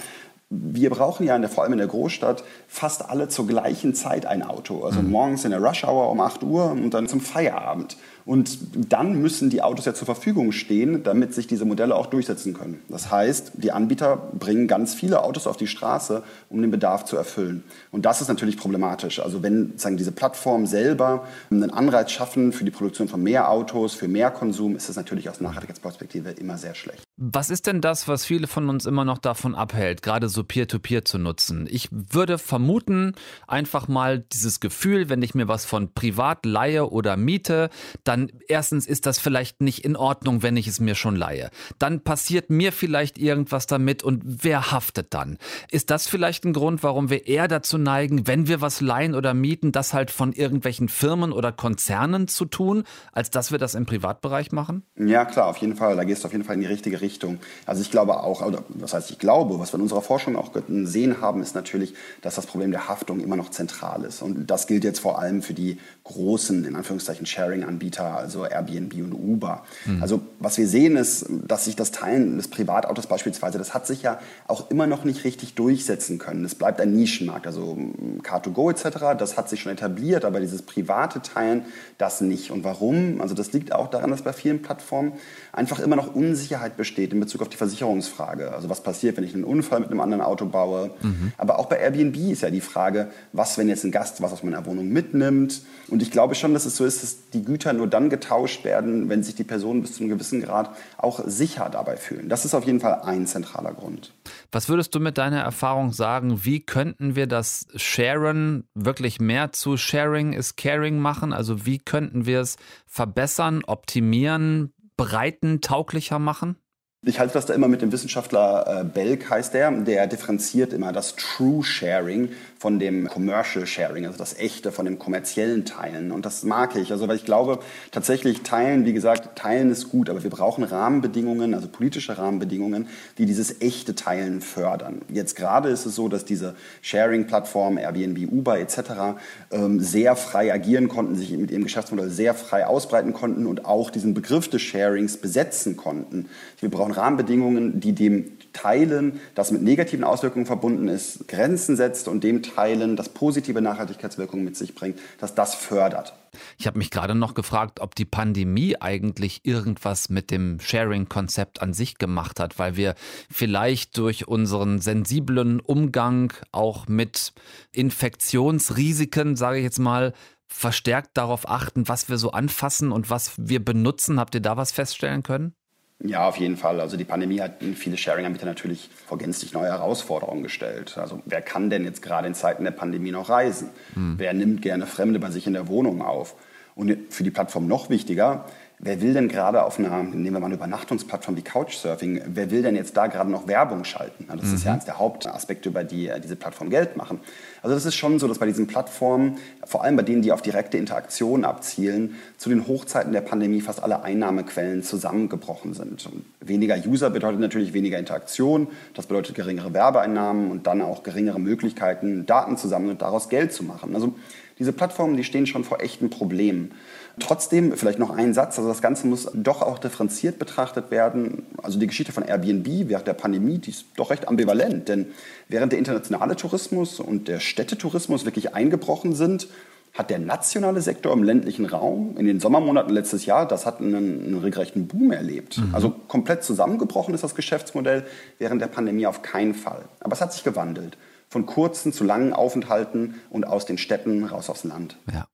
wir 0.50 0.90
brauchen 0.90 1.25
ja 1.25 1.36
in 1.36 1.42
der, 1.42 1.50
vor 1.50 1.63
allem 1.63 1.74
in 1.74 1.80
der 1.80 1.88
Großstadt 1.88 2.44
fast 2.68 3.10
alle 3.10 3.30
zur 3.30 3.48
gleichen 3.48 3.96
Zeit 3.96 4.25
ein 4.25 4.44
Auto. 4.44 4.84
Also 4.84 5.01
mhm. 5.01 5.12
morgens 5.12 5.46
in 5.46 5.51
der 5.51 5.63
Rush 5.63 5.86
Hour 5.86 6.10
um 6.10 6.20
8 6.20 6.44
Uhr 6.44 6.72
und 6.72 6.94
dann 6.94 7.08
zum 7.08 7.22
Feierabend. 7.22 7.96
Und 8.25 8.58
dann 8.75 9.22
müssen 9.22 9.50
die 9.50 9.62
Autos 9.62 9.86
ja 9.86 9.94
zur 9.94 10.06
Verfügung 10.06 10.51
stehen, 10.51 11.04
damit 11.04 11.34
sich 11.34 11.48
diese 11.48 11.66
Modelle 11.66 11.96
auch 11.96 12.08
durchsetzen 12.08 12.54
können. 12.54 12.80
Das 12.90 13.12
heißt, 13.12 13.54
die 13.56 13.72
Anbieter 13.72 14.18
bringen 14.38 14.68
ganz 14.68 14.94
viele 14.94 15.24
Autos 15.24 15.48
auf 15.48 15.58
die 15.58 15.68
Straße, 15.68 16.24
um 16.50 16.62
den 16.62 16.72
Bedarf 16.72 17.06
zu 17.06 17.18
erfüllen. 17.18 17.63
Und 17.92 18.06
das 18.06 18.22
ist 18.22 18.28
natürlich 18.28 18.58
problematisch. 18.58 19.20
Also 19.20 19.44
wenn 19.44 19.74
sagen, 19.78 19.98
diese 19.98 20.12
Plattformen 20.12 20.68
selber 20.68 21.28
einen 21.50 21.72
Anreiz 21.72 22.12
schaffen 22.12 22.51
für 22.54 22.63
die 22.63 22.72
Produktion 22.72 23.08
von 23.08 23.22
mehr 23.22 23.50
Autos, 23.50 23.94
für 23.94 24.08
mehr 24.08 24.32
Konsum, 24.32 24.75
ist 24.75 24.90
das 24.90 24.96
natürlich 24.96 25.30
aus 25.30 25.42
Nachhaltigkeitsperspektive 25.42 26.32
immer 26.32 26.58
sehr 26.58 26.75
schlecht. 26.75 27.04
Was 27.18 27.50
ist 27.50 27.68
denn 27.68 27.82
das, 27.82 28.08
was 28.08 28.25
viele 28.25 28.48
von 28.48 28.70
uns 28.70 28.86
immer 28.86 29.06
noch 29.06 29.20
davon 29.20 29.54
abhält, 29.54 30.01
gerade 30.01 30.28
so 30.28 30.44
Peer-to-Peer 30.44 31.01
-Peer 31.01 31.06
zu 31.06 31.20
nutzen? 31.20 31.68
Ich 31.70 31.90
würde 31.92 32.38
vermuten, 32.38 33.13
einfach 33.48 33.88
mal 33.88 34.20
dieses 34.20 34.60
Gefühl, 34.60 35.10
wenn 35.10 35.22
ich 35.22 35.36
mir 35.36 35.48
was 35.48 35.66
von 35.66 35.94
privat 35.94 36.46
leihe 36.46 36.90
oder 36.90 37.18
miete, 37.18 37.70
dann 38.12 38.30
erstens 38.50 38.88
ist 38.88 39.06
das 39.06 39.20
vielleicht 39.20 39.62
nicht 39.62 39.86
in 39.86 39.96
Ordnung, 39.96 40.44
wenn 40.44 40.58
ich 40.58 40.68
es 40.68 40.82
mir 40.82 40.96
schon 40.96 41.15
leihe. 41.15 41.50
Dann 41.80 42.01
passiert 42.01 42.50
mir 42.50 42.74
vielleicht 42.74 43.18
irgendwas 43.18 43.68
damit 43.68 44.03
und 44.03 44.22
wer 44.25 44.72
haftet 44.72 45.13
dann? 45.13 45.38
Ist 45.70 45.91
das 45.91 46.08
vielleicht 46.08 46.44
ein 46.44 46.51
Grund, 46.51 46.84
warum 46.84 47.10
wir 47.10 47.27
eher 47.27 47.48
dazu 47.48 47.77
neigen, 47.77 48.27
wenn 48.27 48.50
wir 48.50 48.60
was 48.60 48.82
leihen 48.82 49.15
oder 49.15 49.34
mieten, 49.34 49.72
das 49.72 49.94
halt 49.94 50.12
von 50.12 50.34
irgendwelchen 50.34 50.89
Firmen 50.89 51.32
oder 51.32 51.53
Konzernen 51.53 52.27
zu 52.27 52.44
tun, 52.44 52.84
als 53.13 53.30
dass 53.30 53.51
wir 53.51 53.60
das 53.60 53.75
im 53.75 53.86
Privatbereich 53.86 54.51
machen? 54.51 54.84
Ja, 54.98 55.24
klar, 55.24 55.48
auf 55.48 55.58
jeden 55.58 55.77
Fall. 55.77 55.96
Da 55.96 56.03
gehst 56.03 56.24
du 56.24 56.27
auf 56.27 56.34
jeden 56.34 56.44
Fall 56.44 56.56
in 56.56 56.62
die 56.62 56.68
richtige 56.68 57.00
Richtung. 57.00 57.39
Also 57.65 57.82
ich 57.82 57.91
glaube 57.91 58.20
auch, 58.20 58.46
oder 58.46 58.63
was 58.68 58.94
heißt 58.94 59.10
ich 59.10 59.20
glaube, 59.20 59.58
was 59.58 59.72
wir 59.72 59.77
in 59.77 59.84
unserer 59.84 60.01
Forschung 60.01 60.36
auch 60.36 60.51
gesehen 60.51 61.22
haben, 61.22 61.41
ist 61.41 61.56
natürlich, 61.56 61.94
dass 62.22 62.36
das 62.36 62.46
Problem 62.46 62.72
der 62.72 62.89
Haftung 62.89 63.22
immer 63.22 63.38
noch 63.38 63.51
zentral 63.51 64.03
ist. 64.03 64.22
Und 64.22 64.48
das 64.48 64.68
gilt 64.68 64.84
jetzt 64.84 65.00
vor 65.00 65.18
allem 65.20 65.41
für 65.41 65.53
die 65.53 65.77
großen, 66.03 66.65
in 66.65 66.75
Anführungszeichen, 66.75 67.25
Sharing-Anbieter 67.25 67.81
Anbieter, 67.81 68.17
also 68.17 68.46
Airbnb 68.46 68.93
und 68.96 69.13
Uber. 69.13 69.63
Mhm. 69.86 70.01
Also 70.01 70.22
was 70.39 70.58
wir 70.58 70.67
sehen 70.67 70.96
ist, 70.96 71.25
dass 71.29 71.65
sich 71.65 71.75
das 71.75 71.91
Teilen 71.91 72.38
des 72.38 72.48
Privatautos 72.48 73.08
beispielsweise, 73.08 73.58
das 73.58 73.74
hat 73.74 73.88
sich 73.88 74.01
ja 74.01 74.20
auch 74.48 74.70
immer 74.70 74.88
noch 74.88 75.03
nicht 75.03 75.24
richtig 75.24 75.55
durchsetzen 75.55 76.17
können. 76.17 76.46
Es 76.46 76.55
bleibt 76.55 76.81
ein 76.81 76.96
Nischenmarkt, 76.96 77.48
also 77.48 77.77
Car2Go 78.24 78.72
etc., 78.72 79.17
das 79.17 79.38
hat 79.38 79.50
sich 79.50 79.62
schon 79.62 79.72
etabliert, 79.72 80.25
aber 80.25 80.39
dieses 80.39 80.62
private 80.62 81.22
Teilen, 81.22 81.65
das 81.98 82.22
nicht. 82.22 82.51
Und 82.51 82.63
warum? 82.63 83.22
Also 83.22 83.36
das 83.36 83.51
liegt 83.53 83.74
auch 83.74 83.89
daran, 83.89 84.12
dass 84.12 84.22
bei 84.22 84.34
vielen 84.34 84.62
Plattformen 84.62 85.13
einfach 85.53 85.79
immer 85.79 85.96
noch 85.96 86.15
Unsicherheit 86.15 86.77
besteht 86.77 87.13
in 87.13 87.20
Bezug 87.20 87.41
auf 87.41 87.50
die 87.50 87.58
Versicherungsfrage. 87.58 88.51
Also 88.53 88.70
was 88.70 88.81
passiert, 88.81 89.17
wenn 89.17 89.24
ich 89.24 89.34
einen 89.34 89.43
Unfall 89.43 89.79
mit 89.79 89.89
einem 89.89 90.01
anderen 90.01 90.22
Auto 90.22 90.46
baue. 90.46 90.91
Mhm. 91.01 91.31
Aber 91.38 91.60
auch 91.60 91.67
bei 91.67 91.77
Airbnb 91.77 92.17
ist 92.31 92.41
ja 92.41 92.50
die 92.50 92.62
Frage, 92.62 93.10
was, 93.34 93.58
wenn 93.58 93.70
jetzt 93.70 93.84
ein 93.84 93.91
Gast 93.91 94.22
was 94.22 94.34
aus 94.34 94.43
meiner 94.43 94.65
Wohnung 94.65 94.89
mitnimmt. 94.89 95.62
Und 95.91 96.01
ich 96.01 96.10
glaube 96.10 96.36
schon, 96.36 96.53
dass 96.53 96.65
es 96.65 96.77
so 96.77 96.86
ist, 96.86 97.03
dass 97.03 97.29
die 97.31 97.43
Güter 97.43 97.74
nur 97.74 97.86
dann 97.86 98.10
getauscht 98.10 98.63
werden, 98.63 99.10
wenn 99.10 99.24
sich 99.24 99.36
die 99.36 99.43
Personen 99.43 99.81
bis 99.81 99.95
zu 99.95 100.00
einem 100.00 100.10
gewissen 100.10 100.41
Grad 100.41 100.74
auch 100.98 101.19
sicher 101.25 101.69
dabei 101.69 101.98
fühlen. 101.98 102.29
Das 102.29 102.45
ist 102.45 102.53
auf 102.53 102.65
jeden 102.65 102.79
Fall 102.79 103.01
ein 103.01 103.27
zentraler 103.27 103.74
Grund. 103.74 104.13
Was 104.53 104.69
würdest 104.69 104.95
du 104.95 105.01
mit 105.01 105.17
deiner 105.17 105.41
Erfahrung 105.41 105.91
sagen? 105.91 106.45
Wie 106.45 106.62
könnten 106.62 107.17
wir 107.17 107.27
das 107.27 107.67
Sharen 107.75 108.63
wirklich 108.74 109.19
mehr 109.19 109.51
zu 109.51 109.75
Sharing 109.75 110.31
is 110.31 110.55
Caring 110.55 110.98
machen? 110.98 111.33
Also 111.33 111.65
wie 111.65 111.77
könnten 111.77 112.25
wir 112.25 112.39
es 112.39 112.55
verbessern, 112.88 113.62
optimieren, 113.65 114.71
breiten, 114.95 115.60
tauglicher 115.60 116.19
machen? 116.19 116.55
Ich 117.03 117.20
halte 117.20 117.34
das 117.34 117.48
da 117.48 117.55
immer 117.55 117.67
mit 117.67 117.81
dem 117.81 117.91
Wissenschaftler 117.91 118.81
äh, 118.81 118.84
Belk, 118.84 119.27
heißt 119.27 119.55
der, 119.55 119.72
der 119.72 120.05
differenziert 120.05 120.72
immer 120.72 120.93
das 120.93 121.15
True 121.15 121.63
Sharing 121.63 122.29
von 122.60 122.77
dem 122.77 123.08
Commercial 123.08 123.65
Sharing, 123.65 124.05
also 124.05 124.20
das 124.20 124.38
echte 124.38 124.72
von 124.72 124.86
dem 124.86 125.00
kommerziellen 125.00 125.65
Teilen. 125.65 126.12
Und 126.12 126.27
das 126.27 126.43
mag 126.43 126.75
ich, 126.75 126.91
also 126.91 127.08
weil 127.08 127.15
ich 127.15 127.25
glaube, 127.25 127.58
tatsächlich 127.89 128.43
Teilen, 128.43 128.86
wie 128.86 128.93
gesagt, 128.93 129.36
Teilen 129.36 129.72
ist 129.72 129.89
gut, 129.89 130.12
aber 130.12 130.22
wir 130.22 130.29
brauchen 130.29 130.63
Rahmenbedingungen, 130.63 131.55
also 131.55 131.67
politische 131.67 132.20
Rahmenbedingungen, 132.20 132.88
die 133.17 133.25
dieses 133.25 133.61
echte 133.61 133.96
Teilen 133.96 134.40
fördern. 134.40 135.01
Jetzt 135.09 135.35
gerade 135.35 135.70
ist 135.70 135.87
es 135.87 135.96
so, 135.96 136.07
dass 136.07 136.24
diese 136.24 136.53
Sharing-Plattformen, 136.83 137.79
Airbnb, 137.79 138.31
Uber 138.31 138.59
etc. 138.59 139.18
Ähm, 139.50 139.79
sehr 139.79 140.16
frei 140.16 140.53
agieren 140.53 140.87
konnten, 140.87 141.16
sich 141.16 141.31
mit 141.31 141.50
ihrem 141.50 141.64
Geschäftsmodell 141.64 142.11
sehr 142.11 142.35
frei 142.35 142.68
ausbreiten 142.68 143.14
konnten 143.14 143.48
und 143.48 143.66
auch 143.66 143.90
diesen 143.90 144.14
Begriff 144.14 144.51
des 144.51 144.61
Sharings 144.61 145.18
besetzen 145.18 145.77
konnten. 145.77 146.29
Wir 146.59 146.70
brauchen 146.70 146.91
Rahmenbedingungen, 146.92 147.80
die 147.80 147.94
dem 147.94 148.38
Teilen, 148.54 149.20
das 149.36 149.51
mit 149.51 149.62
negativen 149.62 150.04
Auswirkungen 150.04 150.46
verbunden 150.46 150.88
ist, 150.88 151.27
Grenzen 151.27 151.75
setzt 151.75 152.08
und 152.08 152.24
dem 152.24 152.44
Teilen, 152.44 152.96
das 152.96 153.10
positive 153.10 153.62
Nachhaltigkeitswirkungen 153.62 154.44
mit 154.44 154.58
sich 154.58 154.75
bringt, 154.75 155.00
dass 155.20 155.36
das 155.36 155.56
fördert. 155.56 156.14
Ich 156.58 156.68
habe 156.68 156.77
mich 156.77 156.92
gerade 156.92 157.16
noch 157.16 157.34
gefragt, 157.34 157.80
ob 157.82 157.96
die 157.96 158.06
Pandemie 158.06 158.77
eigentlich 158.80 159.42
irgendwas 159.44 160.10
mit 160.10 160.32
dem 160.32 160.60
Sharing-Konzept 160.60 161.62
an 161.62 161.74
sich 161.74 161.98
gemacht 161.98 162.40
hat, 162.40 162.58
weil 162.60 162.77
wir 162.77 162.96
vielleicht 163.30 163.98
durch 163.98 164.27
unseren 164.27 164.80
sensiblen 164.80 165.60
Umgang 165.60 166.34
auch 166.51 166.88
mit 166.88 167.34
Infektionsrisiken, 167.74 169.36
sage 169.36 169.58
ich 169.58 169.64
jetzt 169.64 169.80
mal, 169.80 170.14
verstärkt 170.48 171.18
darauf 171.18 171.48
achten, 171.48 171.88
was 171.88 172.10
wir 172.10 172.18
so 172.18 172.32
anfassen 172.32 172.92
und 172.92 173.10
was 173.10 173.34
wir 173.38 173.64
benutzen. 173.64 174.20
Habt 174.20 174.36
ihr 174.36 174.42
da 174.42 174.58
was 174.58 174.72
feststellen 174.72 175.24
können? 175.24 175.54
Ja, 176.03 176.27
auf 176.27 176.37
jeden 176.37 176.57
Fall. 176.57 176.79
Also 176.79 176.98
die 176.98 177.03
Pandemie 177.03 177.42
hat 177.42 177.64
viele 177.75 177.98
Sharing-Anbieter 177.98 178.46
natürlich 178.46 178.90
vor 179.05 179.18
gänzlich 179.18 179.53
neue 179.53 179.70
Herausforderungen 179.70 180.44
gestellt. 180.44 180.98
Also 180.98 181.22
wer 181.25 181.42
kann 181.42 181.70
denn 181.70 181.85
jetzt 181.85 182.01
gerade 182.01 182.27
in 182.27 182.33
Zeiten 182.33 182.64
der 182.64 182.72
Pandemie 182.72 183.11
noch 183.11 183.29
reisen? 183.29 183.70
Hm. 183.94 184.16
Wer 184.18 184.33
nimmt 184.33 184.61
gerne 184.61 184.87
Fremde 184.87 185.20
bei 185.20 185.29
sich 185.29 185.46
in 185.48 185.53
der 185.53 185.68
Wohnung 185.68 186.01
auf? 186.01 186.35
Und 186.74 187.14
für 187.14 187.24
die 187.24 187.31
Plattform 187.31 187.68
noch 187.68 187.90
wichtiger, 187.90 188.46
Wer 188.83 189.00
will 189.00 189.13
denn 189.13 189.27
gerade 189.27 189.63
auf 189.63 189.77
einer, 189.77 190.01
nehmen 190.01 190.33
wir 190.33 190.39
mal 190.39 190.48
eine 190.48 190.55
Übernachtungsplattform 190.55 191.37
wie 191.37 191.44
Couchsurfing, 191.44 192.24
wer 192.25 192.50
will 192.50 192.63
denn 192.63 192.75
jetzt 192.75 192.98
da 192.98 193.05
gerade 193.05 193.29
noch 193.29 193.48
Werbung 193.48 193.83
schalten? 193.83 194.25
Das 194.27 194.48
mhm. 194.48 194.55
ist 194.55 194.63
ja 194.63 194.72
mhm. 194.72 194.74
eines 194.74 194.85
der 194.85 194.98
Hauptaspekte, 194.98 195.70
über 195.70 195.83
die 195.83 196.07
äh, 196.07 196.20
diese 196.20 196.35
Plattformen 196.35 196.72
Geld 196.72 196.98
machen. 196.98 197.20
Also 197.61 197.75
das 197.75 197.85
ist 197.85 197.94
schon 197.94 198.17
so, 198.17 198.27
dass 198.27 198.39
bei 198.39 198.48
diesen 198.48 198.65
Plattformen, 198.65 199.37
vor 199.63 199.83
allem 199.83 199.98
bei 199.98 200.01
denen, 200.01 200.24
die 200.24 200.31
auf 200.31 200.41
direkte 200.41 200.79
Interaktion 200.79 201.46
abzielen, 201.46 202.15
zu 202.37 202.50
den 202.50 202.65
Hochzeiten 202.65 203.13
der 203.13 203.22
Pandemie 203.22 203.61
fast 203.61 203.83
alle 203.83 204.01
Einnahmequellen 204.01 204.81
zusammengebrochen 204.81 205.75
sind. 205.75 206.07
Und 206.07 206.25
weniger 206.39 206.75
User 206.83 207.11
bedeutet 207.11 207.39
natürlich 207.39 207.74
weniger 207.74 208.00
Interaktion, 208.00 208.67
das 208.96 209.05
bedeutet 209.05 209.35
geringere 209.35 209.75
Werbeeinnahmen 209.75 210.50
und 210.50 210.65
dann 210.65 210.81
auch 210.81 211.03
geringere 211.03 211.39
Möglichkeiten, 211.39 212.25
Daten 212.25 212.57
zu 212.57 212.67
sammeln 212.67 212.94
und 212.94 213.03
daraus 213.03 213.29
Geld 213.29 213.53
zu 213.53 213.63
machen. 213.63 213.94
Also 213.94 214.15
diese 214.57 214.74
Plattformen, 214.74 215.17
die 215.17 215.24
stehen 215.24 215.46
schon 215.46 215.63
vor 215.63 215.81
echten 215.81 216.09
Problemen. 216.09 216.72
Trotzdem, 217.19 217.74
vielleicht 217.74 218.00
noch 218.00 218.09
ein 218.09 218.33
Satz, 218.33 218.57
also 218.57 218.69
das 218.69 218.81
Ganze 218.81 219.07
muss 219.07 219.29
doch 219.33 219.61
auch 219.61 219.79
differenziert 219.79 220.39
betrachtet 220.39 220.91
werden. 220.91 221.45
Also 221.61 221.77
die 221.77 221.87
Geschichte 221.87 222.11
von 222.11 222.24
Airbnb 222.24 222.89
während 222.89 223.07
der 223.07 223.13
Pandemie, 223.13 223.57
die 223.57 223.71
ist 223.71 223.85
doch 223.97 224.09
recht 224.11 224.27
ambivalent, 224.27 224.87
denn 224.87 225.07
während 225.50 225.71
der 225.71 225.79
internationale 225.79 226.35
Tourismus 226.35 227.00
und 227.00 227.27
der 227.27 227.39
Städtetourismus 227.39 228.25
wirklich 228.25 228.55
eingebrochen 228.55 229.13
sind, 229.13 229.47
hat 229.93 230.09
der 230.09 230.19
nationale 230.19 230.79
Sektor 230.79 231.11
im 231.11 231.24
ländlichen 231.24 231.65
Raum 231.65 232.15
in 232.17 232.25
den 232.25 232.39
Sommermonaten 232.39 232.93
letztes 232.93 233.25
Jahr, 233.25 233.45
das 233.45 233.65
hat 233.65 233.81
einen, 233.81 233.95
einen 234.25 234.37
regelrechten 234.37 234.87
Boom 234.87 235.11
erlebt. 235.11 235.57
Mhm. 235.57 235.75
Also 235.75 235.89
komplett 236.07 236.45
zusammengebrochen 236.45 237.13
ist 237.13 237.25
das 237.25 237.35
Geschäftsmodell 237.35 238.05
während 238.39 238.61
der 238.61 238.67
Pandemie 238.67 239.05
auf 239.05 239.21
keinen 239.21 239.53
Fall. 239.53 239.83
Aber 240.00 240.13
es 240.13 240.21
hat 240.21 240.31
sich 240.31 240.45
gewandelt 240.45 240.97
von 241.31 241.46
kurzen 241.46 241.94
zu 241.94 242.03
langen 242.03 242.33
Aufenthalten 242.33 243.15
und 243.29 243.46
aus 243.48 243.65
den 243.65 243.77
Städten 243.77 244.25
raus 244.25 244.50
aufs 244.50 244.65
Land. 244.65 244.98
Ja. 245.11 245.27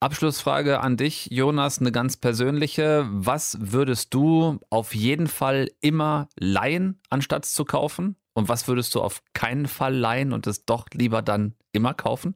Abschlussfrage 0.00 0.80
an 0.80 0.96
dich, 0.96 1.28
Jonas, 1.30 1.78
eine 1.78 1.92
ganz 1.92 2.16
persönliche. 2.16 3.06
Was 3.10 3.58
würdest 3.60 4.14
du 4.14 4.58
auf 4.70 4.94
jeden 4.94 5.26
Fall 5.26 5.70
immer 5.82 6.28
leihen, 6.36 7.00
anstatt 7.10 7.44
zu 7.44 7.66
kaufen? 7.66 8.16
Und 8.32 8.48
was 8.48 8.66
würdest 8.66 8.94
du 8.94 9.02
auf 9.02 9.22
keinen 9.34 9.68
Fall 9.68 9.94
leihen 9.94 10.32
und 10.32 10.46
es 10.46 10.64
doch 10.64 10.86
lieber 10.94 11.20
dann 11.20 11.54
immer 11.70 11.92
kaufen? 11.92 12.34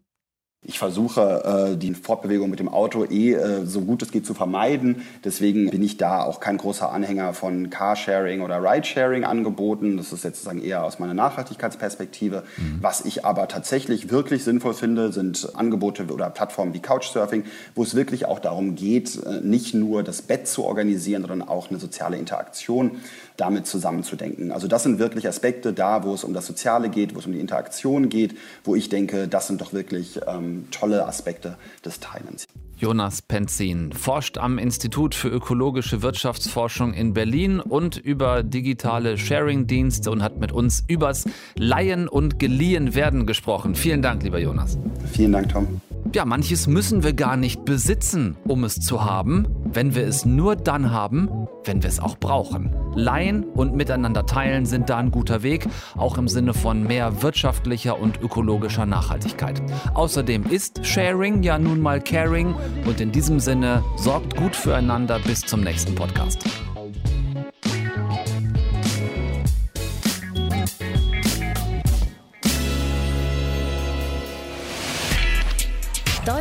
Ich 0.69 0.81
versuche, 0.81 1.75
äh, 1.75 1.77
die 1.77 1.95
Fortbewegung 1.95 2.51
mit 2.51 2.59
dem 2.59 2.69
Auto 2.69 3.05
eh 3.05 3.35
äh, 3.35 3.65
so 3.67 3.83
gut 3.83 4.03
es 4.03 4.11
geht 4.11 4.27
zu 4.27 4.35
vermeiden. 4.35 5.03
Deswegen 5.25 5.71
bin 5.71 5.81
ich 5.81 5.97
da 5.97 6.25
auch 6.25 6.41
kein 6.41 6.57
großer 6.57 6.91
Anhänger 6.91 7.35
von 7.35 7.71
Carsharing 7.71 8.41
oder 8.41 8.61
Ridesharing-Angeboten. 8.61 9.97
Das 9.97 10.13
ist 10.13 10.25
jetzt 10.25 10.39
sozusagen 10.39 10.61
eher 10.61 10.83
aus 10.83 10.99
meiner 10.99 11.15
Nachhaltigkeitsperspektive. 11.15 12.43
Mhm. 12.57 12.79
Was 12.81 13.05
ich 13.05 13.25
aber 13.25 13.47
tatsächlich 13.47 14.11
wirklich 14.11 14.43
sinnvoll 14.43 14.75
finde, 14.75 15.13
sind 15.13 15.55
Angebote 15.55 16.07
oder 16.07 16.31
Plattformen 16.31 16.75
wie 16.75 16.81
Couchsurfing, 16.81 17.45
wo 17.77 17.85
es 17.85 17.95
wirklich 17.95 18.27
auch 18.27 18.41
darum 18.41 18.75
geht, 18.75 19.23
äh, 19.25 19.41
nicht 19.43 19.73
nur 19.73 20.03
das 20.03 20.23
Bett 20.23 20.49
zu 20.49 20.65
organisieren, 20.65 21.23
sondern 21.23 21.47
auch 21.47 21.71
eine 21.71 21.79
soziale 21.79 22.17
Interaktion 22.17 23.03
damit 23.37 23.67
zusammenzudenken. 23.67 24.51
Also 24.51 24.67
das 24.67 24.83
sind 24.83 24.99
wirklich 24.99 25.29
Aspekte 25.29 25.73
da, 25.73 26.03
wo 26.03 26.15
es 26.15 26.25
um 26.25 26.33
das 26.33 26.47
Soziale 26.47 26.89
geht, 26.89 27.15
wo 27.15 27.19
es 27.19 27.27
um 27.27 27.33
die 27.33 27.41
Interaktion 27.41 28.09
geht, 28.09 28.37
wo 28.65 28.75
ich 28.75 28.89
denke, 28.89 29.29
das 29.29 29.47
sind 29.47 29.61
doch 29.61 29.73
wirklich 29.73 30.21
ähm, 30.27 30.56
tolle 30.71 31.07
Aspekte 31.07 31.57
des 31.85 32.01
Teilens. 32.01 32.47
Jonas 32.79 33.23
Penzin 33.23 33.93
forscht 33.93 34.37
am 34.37 34.59
Institut 34.59 35.15
für 35.15 35.29
ökologische 35.29 36.03
Wirtschaftsforschung 36.03 36.93
in 36.93 37.15
Berlin 37.15 37.59
und 37.61 37.97
über 37.97 38.43
digitale 38.43 39.17
Sharing-Dienste 39.17 40.11
und 40.11 40.23
hat 40.23 40.39
mit 40.39 40.53
uns 40.53 40.85
übers 40.87 41.25
Leihen 41.57 42.07
und 42.07 42.39
Geliehen 42.39 42.95
werden 42.95 43.27
gesprochen. 43.27 43.75
Vielen 43.75 44.03
Dank, 44.03 44.23
lieber 44.25 44.39
Jonas. 44.39 44.77
Vielen 45.11 45.33
Dank, 45.33 45.49
Tom. 45.49 45.81
Ja, 46.17 46.25
manches 46.25 46.67
müssen 46.67 47.03
wir 47.03 47.13
gar 47.13 47.37
nicht 47.37 47.67
besitzen, 47.67 48.39
um 48.49 48.65
es 48.65 48.81
zu 48.81 49.05
haben, 49.05 49.47
wenn 49.65 49.95
wir 49.95 50.07
es 50.07 50.25
nur 50.25 50.57
dann 50.57 50.91
haben, 50.91 51.29
wenn 51.67 51.83
wir 51.83 51.91
es 51.91 52.01
auch 52.01 52.17
brauchen. 52.17 52.75
Leihen 52.95 53.45
und 53.45 53.77
miteinander 53.77 54.25
teilen 54.25 54.65
sind 54.65 54.89
da 54.89 54.97
ein 54.97 55.11
guter 55.11 55.43
Weg, 55.43 55.67
auch 55.95 56.17
im 56.17 56.27
Sinne 56.27 56.55
von 56.55 56.85
mehr 56.85 57.21
wirtschaftlicher 57.21 58.01
und 58.01 58.23
ökologischer 58.23 58.87
Nachhaltigkeit. 58.87 59.61
Außerdem 59.93 60.45
ist 60.45 60.87
Sharing 60.87 61.43
ja 61.43 61.59
nun 61.59 61.83
mal 61.83 62.01
Caring 62.01 62.55
und 62.87 62.99
in 63.03 63.13
diesem 63.13 63.39
Sinne 63.39 63.85
sorgt 63.97 64.39
gut 64.39 64.57
füreinander 64.57 65.19
bis 65.19 65.43
zum 65.43 65.61
nächsten 65.61 65.95
Podcast. 65.95 66.43